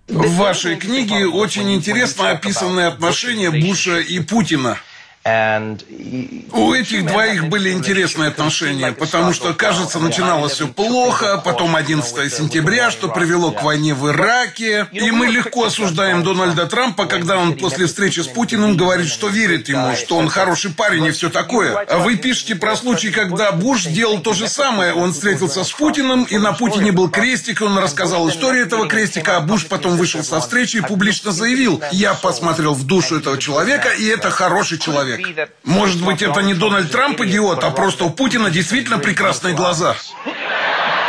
В 0.07 0.35
вашей 0.35 0.75
книге 0.75 1.27
очень 1.27 1.73
интересно 1.73 2.31
описаны 2.31 2.81
отношения 2.81 3.51
Буша 3.51 3.99
и 3.99 4.19
Путина. 4.19 4.77
У 5.25 6.73
этих 6.73 7.05
двоих 7.05 7.47
были 7.47 7.71
интересные 7.71 8.27
отношения, 8.27 8.91
потому 8.91 9.31
что, 9.31 9.53
кажется, 9.53 9.99
начиналось 9.99 10.51
все 10.51 10.67
плохо, 10.67 11.41
потом 11.45 11.77
11 11.77 12.33
сентября, 12.33 12.91
что 12.91 13.07
привело 13.07 13.51
к 13.51 13.63
войне 13.63 13.93
в 13.93 14.09
Ираке, 14.09 14.85
и 14.91 15.11
мы 15.11 15.27
легко 15.27 15.67
осуждаем 15.67 16.23
Дональда 16.23 16.65
Трампа, 16.65 17.05
когда 17.05 17.37
он 17.37 17.55
после 17.55 17.85
встречи 17.85 18.19
с 18.19 18.27
Путиным 18.27 18.75
говорит, 18.75 19.07
что 19.07 19.29
верит 19.29 19.69
ему, 19.69 19.95
что 19.95 20.17
он 20.17 20.27
хороший 20.27 20.71
парень 20.71 21.05
и 21.05 21.11
все 21.11 21.29
такое. 21.29 21.73
А 21.73 21.99
вы 21.99 22.17
пишете 22.17 22.55
про 22.55 22.75
случай, 22.75 23.09
когда 23.09 23.53
Буш 23.53 23.85
делал 23.85 24.19
то 24.19 24.33
же 24.33 24.49
самое, 24.49 24.93
он 24.93 25.13
встретился 25.13 25.63
с 25.63 25.71
Путиным, 25.71 26.23
и 26.25 26.37
на 26.37 26.51
Путине 26.51 26.91
был 26.91 27.09
крестик, 27.09 27.61
он 27.61 27.77
рассказал 27.77 28.27
историю 28.27 28.65
этого 28.65 28.89
крестика, 28.89 29.37
а 29.37 29.39
Буш 29.39 29.67
потом 29.67 29.95
вышел 29.95 30.21
со 30.21 30.41
встречи 30.41 30.77
и 30.77 30.81
публично 30.81 31.31
заявил, 31.31 31.81
я 31.93 32.13
посмотрел 32.13 32.73
в 32.73 32.85
душу 32.85 33.19
этого 33.19 33.37
человека, 33.37 33.87
и 33.87 34.05
это 34.05 34.29
хороший 34.29 34.77
человек 34.77 35.12
человек. 35.17 35.49
Может 35.63 36.03
быть, 36.03 36.21
это 36.21 36.41
не 36.41 36.53
Дональд 36.53 36.91
Трамп 36.91 37.21
идиот, 37.21 37.63
а 37.63 37.71
просто 37.71 38.05
у 38.05 38.09
Путина 38.09 38.49
действительно 38.49 38.99
прекрасные 38.99 39.55
глаза. 39.55 39.95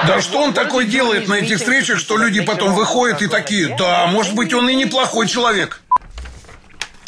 Да 0.07 0.21
что 0.21 0.43
он 0.43 0.53
такой 0.53 0.87
делает 0.87 1.29
на 1.29 1.35
этих 1.35 1.59
встречах, 1.59 1.99
что 1.99 2.19
люди 2.19 2.43
потом 2.43 2.75
выходят 2.75 3.23
и 3.23 3.27
такие, 3.27 3.75
да, 3.79 4.07
может 4.07 4.35
быть, 4.35 4.53
он 4.53 4.69
и 4.69 4.75
неплохой 4.75 5.27
человек. 5.27 5.81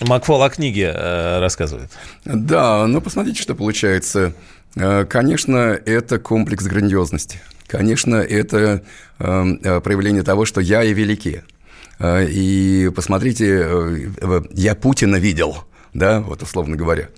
Макфол 0.00 0.42
о 0.42 0.50
книге 0.50 0.92
э, 0.94 1.40
рассказывает. 1.40 1.90
Да, 2.24 2.86
ну 2.86 3.00
посмотрите, 3.00 3.40
что 3.40 3.54
получается. 3.54 4.34
Э, 4.76 5.04
конечно, 5.04 5.56
это 5.86 6.18
комплекс 6.18 6.64
грандиозности. 6.64 7.40
Конечно, 7.66 8.16
это 8.16 8.82
э, 9.18 9.44
э 9.62 9.80
проявление 9.80 10.22
того, 10.22 10.44
что 10.44 10.60
я 10.60 10.84
и 10.84 10.92
велики. 10.92 11.44
Э, 11.98 12.26
и 12.26 12.90
посмотрите, 12.94 14.10
я 14.52 14.74
Путина 14.74 15.16
видел– 15.16 15.64
да, 15.98 16.20
вот 16.20 16.42
условно 16.42 16.76
говоря. 16.76 17.08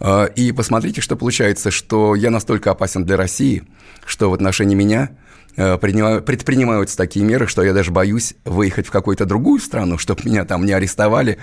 А, 0.00 0.24
и 0.24 0.52
посмотрите, 0.52 1.00
что 1.00 1.16
получается, 1.16 1.70
что 1.70 2.14
я 2.14 2.30
настолько 2.30 2.70
опасен 2.70 3.04
для 3.04 3.16
России, 3.16 3.62
что 4.04 4.30
в 4.30 4.34
отношении 4.34 4.74
меня 4.74 5.10
а, 5.56 5.78
предпринимаются 5.78 6.96
такие 6.96 7.24
меры, 7.24 7.46
что 7.46 7.62
я 7.62 7.72
даже 7.72 7.90
боюсь 7.90 8.34
выехать 8.44 8.86
в 8.86 8.90
какую-то 8.90 9.26
другую 9.26 9.60
страну, 9.60 9.98
чтобы 9.98 10.22
меня 10.24 10.44
там 10.44 10.64
не 10.64 10.72
арестовали, 10.72 11.38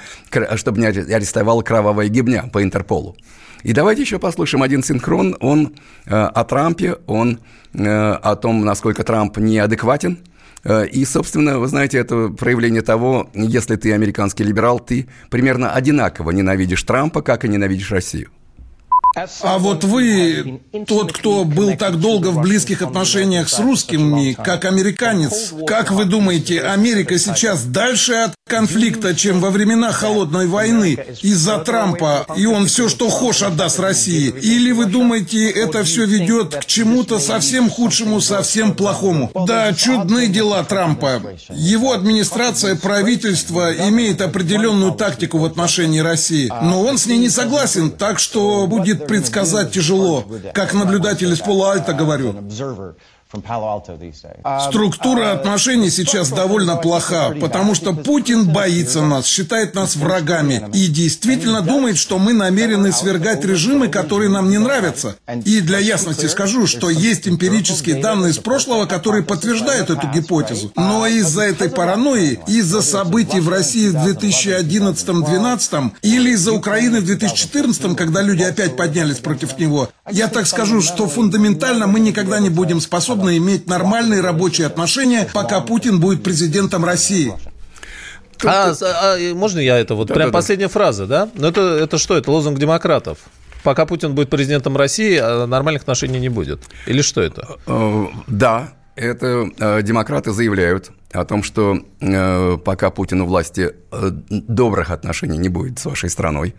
чтобы 0.55 0.79
не 0.79 0.87
арестовала 0.87 1.61
кровавая 1.61 2.07
гибня 2.07 2.49
по 2.51 2.63
Интерполу. 2.63 3.15
И 3.63 3.73
давайте 3.73 4.01
еще 4.03 4.19
послушаем 4.19 4.63
один 4.63 4.83
синхрон. 4.83 5.35
Он 5.41 5.75
э, 6.05 6.15
о 6.15 6.43
Трампе, 6.45 6.95
он 7.07 7.39
э, 7.73 7.87
о 7.87 8.35
том, 8.37 8.63
насколько 8.63 9.03
Трамп 9.03 9.37
неадекватен, 9.37 10.19
и, 10.63 11.05
собственно, 11.05 11.59
вы 11.59 11.67
знаете, 11.67 11.97
это 11.99 12.29
проявление 12.29 12.81
того, 12.81 13.29
если 13.33 13.75
ты 13.75 13.93
американский 13.93 14.43
либерал, 14.43 14.79
ты 14.79 15.07
примерно 15.29 15.73
одинаково 15.73 16.31
ненавидишь 16.31 16.83
Трампа, 16.83 17.21
как 17.21 17.45
и 17.45 17.47
ненавидишь 17.47 17.91
Россию. 17.91 18.29
А 19.15 19.57
вот 19.57 19.83
вы, 19.83 20.61
тот, 20.87 21.11
кто 21.11 21.43
был 21.43 21.75
так 21.75 21.99
долго 21.99 22.27
в 22.27 22.41
близких 22.41 22.81
отношениях 22.81 23.49
с 23.49 23.59
русскими, 23.59 24.33
как 24.33 24.65
американец, 24.65 25.53
как 25.65 25.91
вы 25.91 26.05
думаете, 26.05 26.61
Америка 26.61 27.17
сейчас 27.17 27.63
дальше 27.63 28.13
от 28.13 28.33
конфликта, 28.47 29.15
чем 29.15 29.39
во 29.39 29.49
времена 29.49 29.91
холодной 29.91 30.47
войны 30.47 30.97
из-за 31.21 31.59
Трампа, 31.59 32.25
и 32.35 32.45
он 32.45 32.67
все, 32.67 32.89
что 32.89 33.09
хочешь, 33.09 33.43
отдаст 33.43 33.79
России? 33.79 34.29
Или 34.29 34.71
вы 34.71 34.85
думаете, 34.85 35.49
это 35.49 35.83
все 35.83 36.05
ведет 36.05 36.55
к 36.55 36.65
чему-то 36.65 37.19
совсем 37.19 37.69
худшему, 37.69 38.21
совсем 38.21 38.73
плохому? 38.73 39.31
Да, 39.47 39.73
чудные 39.73 40.27
дела 40.27 40.63
Трампа. 40.63 41.21
Его 41.49 41.93
администрация, 41.93 42.75
правительство 42.75 43.71
имеет 43.89 44.21
определенную 44.21 44.93
тактику 44.93 45.39
в 45.39 45.45
отношении 45.45 45.99
России, 45.99 46.51
но 46.61 46.83
он 46.83 46.97
с 46.97 47.05
ней 47.05 47.17
не 47.17 47.29
согласен, 47.29 47.91
так 47.91 48.19
что 48.19 48.67
будет 48.67 48.98
предсказать 49.07 49.71
тяжело. 49.71 50.25
Как 50.53 50.73
наблюдатель 50.73 51.31
из 51.31 51.39
Пола-Альта 51.39 51.93
говорю. 51.93 52.35
Структура 54.69 55.33
отношений 55.33 55.91
сейчас 55.91 56.29
довольно 56.29 56.77
плоха, 56.77 57.29
потому 57.39 57.75
что 57.75 57.93
Путин 57.93 58.47
боится 58.47 59.03
нас, 59.03 59.27
считает 59.27 59.75
нас 59.75 59.95
врагами 59.95 60.67
и 60.73 60.87
действительно 60.87 61.61
думает, 61.61 61.99
что 61.99 62.17
мы 62.17 62.33
намерены 62.33 62.91
свергать 62.91 63.45
режимы, 63.45 63.87
которые 63.87 64.31
нам 64.31 64.49
не 64.49 64.57
нравятся. 64.57 65.15
И 65.45 65.61
для 65.61 65.77
ясности 65.77 66.25
скажу, 66.25 66.65
что 66.65 66.89
есть 66.89 67.27
эмпирические 67.27 68.01
данные 68.01 68.31
из 68.31 68.39
прошлого, 68.39 68.87
которые 68.87 69.21
подтверждают 69.21 69.91
эту 69.91 70.07
гипотезу. 70.07 70.71
Но 70.75 71.05
из-за 71.05 71.43
этой 71.43 71.69
паранойи, 71.69 72.39
из-за 72.47 72.81
событий 72.81 73.41
в 73.41 73.49
России 73.49 73.89
в 73.89 73.95
2011-2012 74.07 75.91
или 76.01 76.31
из-за 76.31 76.53
Украины 76.53 76.99
в 76.99 77.05
2014, 77.05 77.95
когда 77.95 78.23
люди 78.23 78.41
опять 78.41 78.75
поднялись 78.75 79.17
против 79.17 79.59
него, 79.59 79.89
я 80.09 80.29
так 80.29 80.47
скажу, 80.47 80.81
что 80.81 81.07
фундаментально 81.07 81.85
мы 81.85 81.99
никогда 81.99 82.39
не 82.39 82.49
будем 82.49 82.81
способны 82.81 83.18
способны 83.19 83.37
иметь 83.37 83.67
нормальные 83.67 84.21
рабочие 84.21 84.67
отношения, 84.67 85.27
пока 85.33 85.61
Путин 85.61 85.99
будет 85.99 86.23
президентом 86.23 86.85
России. 86.85 87.33
А, 88.43 88.73
а, 88.81 89.33
можно 89.33 89.59
я 89.59 89.77
это 89.77 89.95
вот 89.95 90.07
да, 90.07 90.13
прям 90.13 90.29
да, 90.29 90.33
последняя 90.33 90.67
да. 90.67 90.73
фраза, 90.73 91.05
да? 91.07 91.29
Ну 91.35 91.47
это 91.47 91.61
это 91.61 91.97
что? 91.97 92.15
Это 92.15 92.31
лозунг 92.31 92.57
демократов. 92.57 93.17
пока 93.63 93.85
Путин 93.85 94.15
будет 94.15 94.29
президентом 94.29 94.77
России, 94.77 95.17
а 95.21 95.45
нормальных 95.45 95.81
отношений 95.81 96.19
не 96.19 96.29
будет. 96.29 96.61
Или 96.87 97.01
что 97.01 97.21
это? 97.21 97.57
Да, 98.27 98.69
это 98.95 99.81
демократы 99.83 100.31
заявляют 100.31 100.91
о 101.11 101.25
том, 101.25 101.43
что 101.43 101.79
пока 102.63 102.91
Путин 102.91 103.21
у 103.21 103.25
власти 103.25 103.73
добрых 104.29 104.91
отношений 104.91 105.37
не 105.37 105.49
будет 105.49 105.79
с 105.79 105.85
вашей 105.85 106.09
страной 106.09 106.55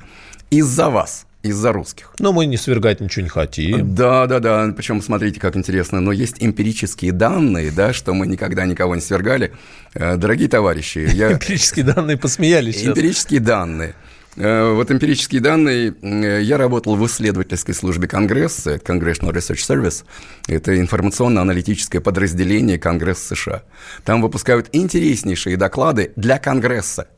из-за 0.51 0.91
вас– 0.91 1.27
из-за 1.43 1.73
русских. 1.73 2.13
Но 2.19 2.33
мы 2.33 2.47
не 2.47 2.57
свергать 2.57 3.01
ничего 3.01 3.23
не 3.23 3.29
хотим. 3.29 3.95
Да, 3.95 4.27
да, 4.27 4.41
да. 4.41 4.73
Причем 4.77 5.01
смотрите, 5.01 5.41
как 5.41 5.57
интересно. 5.57 6.01
Но 6.01 6.13
есть 6.13 6.37
эмпирические 6.39 7.13
данные, 7.13 7.71
да, 7.71 7.93
что 7.93 8.15
мы 8.15 8.27
никогда 8.27 8.67
никого 8.67 8.95
не 8.95 9.01
свергали. 9.01 9.53
Э, 9.95 10.17
дорогие 10.17 10.49
товарищи, 10.49 11.09
я... 11.13 11.33
Эмпирические 11.33 11.85
данные 11.85 12.17
посмеялись. 12.17 12.85
Эмпирические 12.87 13.41
данные. 13.41 13.95
Э, 14.37 14.73
вот 14.73 14.91
эмпирические 14.91 15.41
данные. 15.41 15.95
Э, 16.03 16.41
я 16.43 16.59
работал 16.59 16.95
в 16.97 17.07
исследовательской 17.07 17.75
службе 17.75 18.07
Конгресса, 18.07 18.77
Congressional 18.77 19.33
Research 19.33 19.67
Service. 19.67 20.05
Это 20.47 20.79
информационно-аналитическое 20.79 22.01
подразделение 22.01 22.79
Конгресса 22.79 23.35
США. 23.35 23.63
Там 24.05 24.23
выпускают 24.23 24.69
интереснейшие 24.73 25.57
доклады 25.57 26.13
для 26.17 26.39
Конгресса 26.39 27.09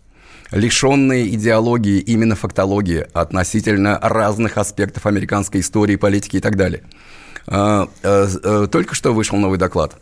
лишенные 0.53 1.35
идеологии, 1.35 1.99
именно 1.99 2.37
фактологии 2.37 3.09
относительно 3.13 3.99
разных 4.01 4.57
аспектов 4.59 5.07
американской 5.07 5.61
истории, 5.61 5.97
политики 5.97 6.37
и 6.37 6.41
так 6.41 6.55
далее. 6.57 6.85
А, 7.47 7.89
а, 8.03 8.29
а, 8.45 8.69
только 8.69 8.95
что 8.95 9.13
вышел 9.13 9.37
новый 9.39 9.59
доклад. 9.59 9.97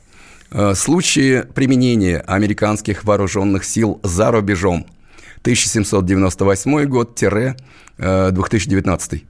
Случаи 0.74 1.44
применения 1.54 2.18
американских 2.26 3.04
вооруженных 3.04 3.64
сил 3.64 4.00
за 4.02 4.32
рубежом 4.32 4.84
1798 5.42 6.86
год-2019. 6.86 9.22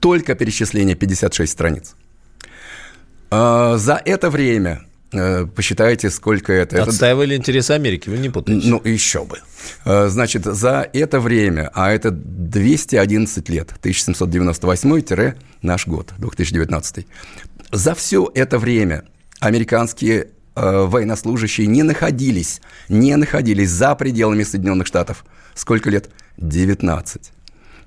Только 0.00 0.34
перечисление 0.34 0.96
56 0.96 1.52
страниц. 1.52 1.94
За 3.30 4.02
это 4.04 4.30
время 4.30 4.80
Э, 4.80 4.85
посчитайте, 5.54 6.10
сколько 6.10 6.52
это. 6.52 6.82
Отстаивали 6.82 7.34
это... 7.34 7.40
интересы 7.40 7.72
Америки, 7.72 8.08
вы 8.08 8.18
не 8.18 8.28
путаете. 8.28 8.68
Ну, 8.68 8.80
еще 8.84 9.24
бы. 9.24 9.38
Э, 9.84 10.08
значит, 10.08 10.44
за 10.44 10.88
это 10.92 11.20
время, 11.20 11.70
а 11.74 11.92
это 11.92 12.10
211 12.10 13.48
лет, 13.48 13.72
1798 13.78 15.34
наш 15.62 15.86
год, 15.86 16.12
2019, 16.18 17.06
за 17.72 17.94
все 17.94 18.30
это 18.34 18.58
время 18.58 19.04
американские 19.40 20.28
э, 20.54 20.84
военнослужащие 20.86 21.66
не 21.66 21.82
находились, 21.82 22.60
не 22.88 23.16
находились 23.16 23.70
за 23.70 23.94
пределами 23.94 24.42
Соединенных 24.42 24.86
Штатов. 24.86 25.24
Сколько 25.54 25.90
лет? 25.90 26.10
19. 26.36 27.32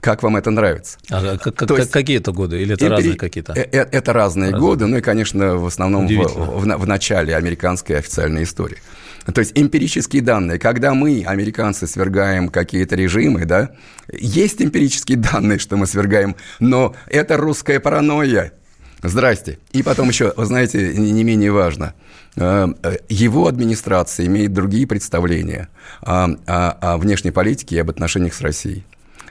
Как 0.02 0.24
вам 0.24 0.38
это 0.38 0.50
нравится? 0.52 0.98
А, 1.10 1.38
как, 1.38 1.56
как, 1.56 1.70
есть, 1.72 1.92
какие 1.92 2.18
это 2.18 2.32
годы? 2.32 2.62
Или 2.62 2.74
это 2.74 2.86
импери... 2.86 2.96
разные 2.96 3.18
какие-то? 3.18 3.54
Это, 3.54 3.78
э, 3.78 3.88
это 3.92 4.14
разные, 4.14 4.52
разные 4.52 4.62
годы, 4.62 4.86
ну 4.86 4.98
и, 4.98 5.02
конечно, 5.02 5.58
в 5.58 5.66
основном 5.66 6.08
в, 6.08 6.12
в, 6.12 6.64
в 6.64 6.88
начале 6.88 7.36
американской 7.36 7.98
официальной 7.98 8.44
истории. 8.44 8.78
То 9.26 9.40
есть 9.40 9.52
эмпирические 9.56 10.22
данные, 10.22 10.58
когда 10.58 10.94
мы, 10.94 11.24
американцы, 11.26 11.86
свергаем 11.88 12.50
какие-то 12.50 12.96
режимы, 12.96 13.46
да, 13.46 13.72
есть 14.12 14.62
эмпирические 14.62 15.18
данные, 15.18 15.60
что 15.60 15.78
мы 15.78 15.86
свергаем, 15.86 16.36
но 16.60 16.96
это 17.08 17.38
русская 17.38 17.80
паранойя. 17.80 18.54
Здрасте. 19.02 19.60
И 19.72 19.82
потом 19.82 20.10
еще, 20.10 20.34
вы 20.36 20.46
знаете, 20.46 20.94
не 20.94 21.24
менее 21.24 21.52
важно, 21.52 21.94
э, 22.36 22.68
э, 22.84 22.98
его 23.08 23.48
администрация 23.48 24.26
имеет 24.26 24.54
другие 24.54 24.88
представления 24.88 25.70
о, 26.02 26.30
о, 26.48 26.72
о 26.72 26.98
внешней 26.98 27.32
политике 27.32 27.78
и 27.78 27.80
об 27.80 27.90
отношениях 27.90 28.34
с 28.34 28.42
Россией. 28.42 28.84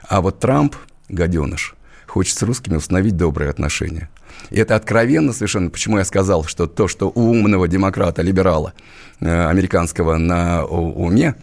А 0.09 0.21
вот 0.21 0.39
Трамп, 0.39 0.75
гаденыш, 1.07 1.75
хочет 2.07 2.35
с 2.35 2.41
русскими 2.41 2.75
установить 2.75 3.15
добрые 3.15 3.51
отношения. 3.51 4.09
И 4.49 4.57
это 4.57 4.75
откровенно 4.75 5.33
совершенно, 5.33 5.69
почему 5.69 5.99
я 5.99 6.03
сказал, 6.03 6.43
что 6.45 6.65
то, 6.65 6.87
что 6.87 7.11
у 7.13 7.29
умного 7.29 7.67
демократа, 7.67 8.23
либерала 8.23 8.73
э, 9.19 9.47
американского 9.47 10.17
на 10.17 10.65
уме, 10.65 11.35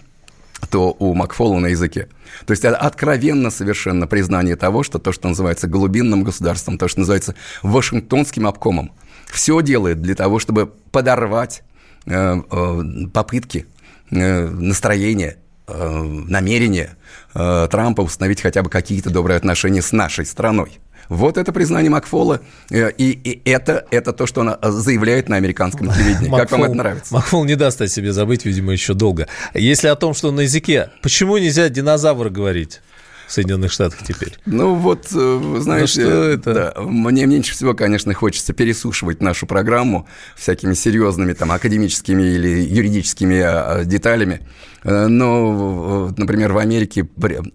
то 0.68 0.96
у 0.98 1.14
Макфола 1.14 1.60
на 1.60 1.68
языке. 1.68 2.08
То 2.44 2.50
есть 2.50 2.64
это 2.64 2.76
откровенно 2.76 3.50
совершенно 3.50 4.08
признание 4.08 4.56
того, 4.56 4.82
что 4.82 4.98
то, 4.98 5.12
что 5.12 5.28
называется 5.28 5.68
глубинным 5.68 6.24
государством, 6.24 6.76
то, 6.76 6.88
что 6.88 7.00
называется 7.00 7.36
Вашингтонским 7.62 8.48
обкомом, 8.48 8.90
все 9.26 9.60
делает 9.60 10.02
для 10.02 10.16
того, 10.16 10.40
чтобы 10.40 10.66
подорвать 10.66 11.62
э, 12.06 12.36
э, 12.50 12.82
попытки, 13.12 13.66
настроения 14.10 15.38
намерение 15.68 16.96
э, 17.34 17.68
Трампа 17.70 18.02
установить 18.02 18.40
хотя 18.40 18.62
бы 18.62 18.70
какие-то 18.70 19.10
добрые 19.10 19.36
отношения 19.36 19.82
с 19.82 19.92
нашей 19.92 20.26
страной. 20.26 20.78
Вот 21.08 21.36
это 21.36 21.52
признание 21.52 21.90
Макфола, 21.90 22.40
э, 22.70 22.90
и, 22.90 23.10
и 23.12 23.48
это, 23.48 23.86
это 23.90 24.12
то, 24.12 24.26
что 24.26 24.40
он 24.40 24.56
заявляет 24.62 25.28
на 25.28 25.36
американском 25.36 25.88
телевидении. 25.92 26.28
Макфол, 26.28 26.38
как 26.38 26.52
вам 26.52 26.64
это 26.64 26.74
нравится? 26.74 27.14
Макфол 27.14 27.44
не 27.44 27.54
даст 27.54 27.80
о 27.80 27.88
себе 27.88 28.12
забыть, 28.12 28.44
видимо, 28.44 28.72
еще 28.72 28.94
долго. 28.94 29.28
Если 29.54 29.88
о 29.88 29.96
том, 29.96 30.14
что 30.14 30.30
на 30.30 30.40
языке, 30.40 30.90
почему 31.02 31.38
нельзя 31.38 31.68
динозавр 31.68 32.30
говорить? 32.30 32.80
в 33.26 33.32
Соединенных 33.32 33.72
Штатах 33.72 33.98
теперь. 34.06 34.34
Ну 34.46 34.76
вот, 34.76 35.08
э, 35.12 35.58
знаете, 35.58 36.00
ну, 36.00 36.08
что 36.08 36.24
это? 36.24 36.54
Да, 36.76 36.80
мне 36.82 37.26
меньше 37.26 37.54
всего, 37.54 37.74
конечно, 37.74 38.14
хочется 38.14 38.52
пересушивать 38.52 39.20
нашу 39.20 39.46
программу 39.46 40.06
всякими 40.36 40.74
серьезными 40.74 41.32
там 41.32 41.50
академическими 41.50 42.22
или 42.22 42.60
юридическими 42.62 43.84
деталями. 43.84 44.46
Э, 44.86 45.08
но, 45.08 46.12
например, 46.16 46.52
в 46.52 46.58
Америке 46.58 47.08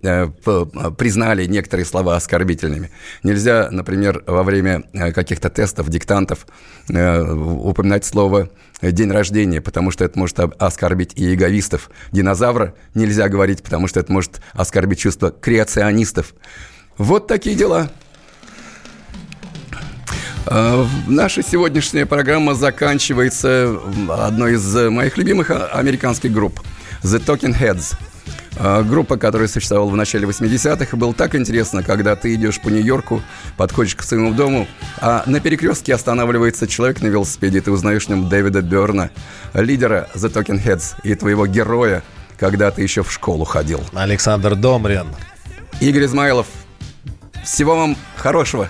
э, 0.04 0.28
признали 0.98 1.46
некоторые 1.46 1.86
слова 1.86 2.18
оскорбительными. 2.18 2.92
Нельзя, 3.24 3.70
например, 3.72 4.24
во 4.28 4.44
время 4.44 4.84
каких-то 5.14 5.50
тестов, 5.50 5.90
диктантов 5.90 6.46
упоминать 6.90 8.04
слово 8.04 8.50
день 8.82 9.12
рождения, 9.12 9.62
потому 9.62 9.92
что 9.92 10.04
это 10.04 10.20
может 10.20 10.40
оскорбить 10.40 11.14
и 11.16 11.34
эговистов. 11.34 11.90
Динозавра 12.12 12.74
нельзя 12.96 13.30
говорить, 13.30 13.64
потому 13.64 13.88
что 13.88 14.02
это 14.02 14.12
может 14.12 14.42
оскорбить 14.52 15.00
чувство 15.00 15.32
креационистов. 15.32 16.34
Вот 16.98 17.28
такие 17.28 17.56
дела. 17.56 17.90
А, 20.48 20.86
наша 21.08 21.44
сегодняшняя 21.44 22.06
программа 22.06 22.56
заканчивается 22.56 23.80
одной 24.10 24.56
из 24.56 24.76
моих 24.76 25.18
любимых 25.18 25.52
американских 25.74 26.34
групп 26.34 26.60
The 27.04 27.24
Talking 27.24 27.58
Heads– 27.60 27.96
а, 28.58 28.84
группа, 28.84 29.18
которая 29.18 29.48
существовала 29.48 29.90
в 29.90 29.96
начале 29.96 30.28
80-х, 30.28 30.86
и 30.92 30.96
было 30.96 31.14
так 31.14 31.36
интересно, 31.36 31.84
когда 31.84 32.16
ты 32.16 32.34
идешь 32.36 32.60
по 32.60 32.70
Нью-Йорку, 32.70 33.22
подходишь 33.58 33.96
к 33.96 34.04
своему 34.04 34.34
дому, 34.34 34.68
а 35.00 35.24
на 35.26 35.40
перекрестке 35.40 35.96
останавливается 35.96 36.68
человек 36.68 37.02
на 37.02 37.08
велосипеде, 37.08 37.60
и 37.60 37.62
ты 37.62 37.72
узнаешь 37.72 38.06
в 38.06 38.10
нем 38.10 38.30
Дэвида 38.30 38.62
Берна, 38.62 39.10
лидера 39.54 40.10
The 40.16 40.32
Talking 40.32 40.64
Heads 40.64 40.96
и 41.04 41.16
твоего 41.16 41.48
героя, 41.48 42.04
когда 42.38 42.72
ты 42.72 42.82
еще 42.82 43.04
в 43.04 43.12
школу 43.12 43.46
ходил. 43.46 43.82
Александр 43.94 44.56
Домрин. 44.56 45.08
Игорь 45.80 46.06
Измайлов. 46.06 46.48
Всего 47.44 47.76
вам 47.76 47.98
хорошего. 48.16 48.70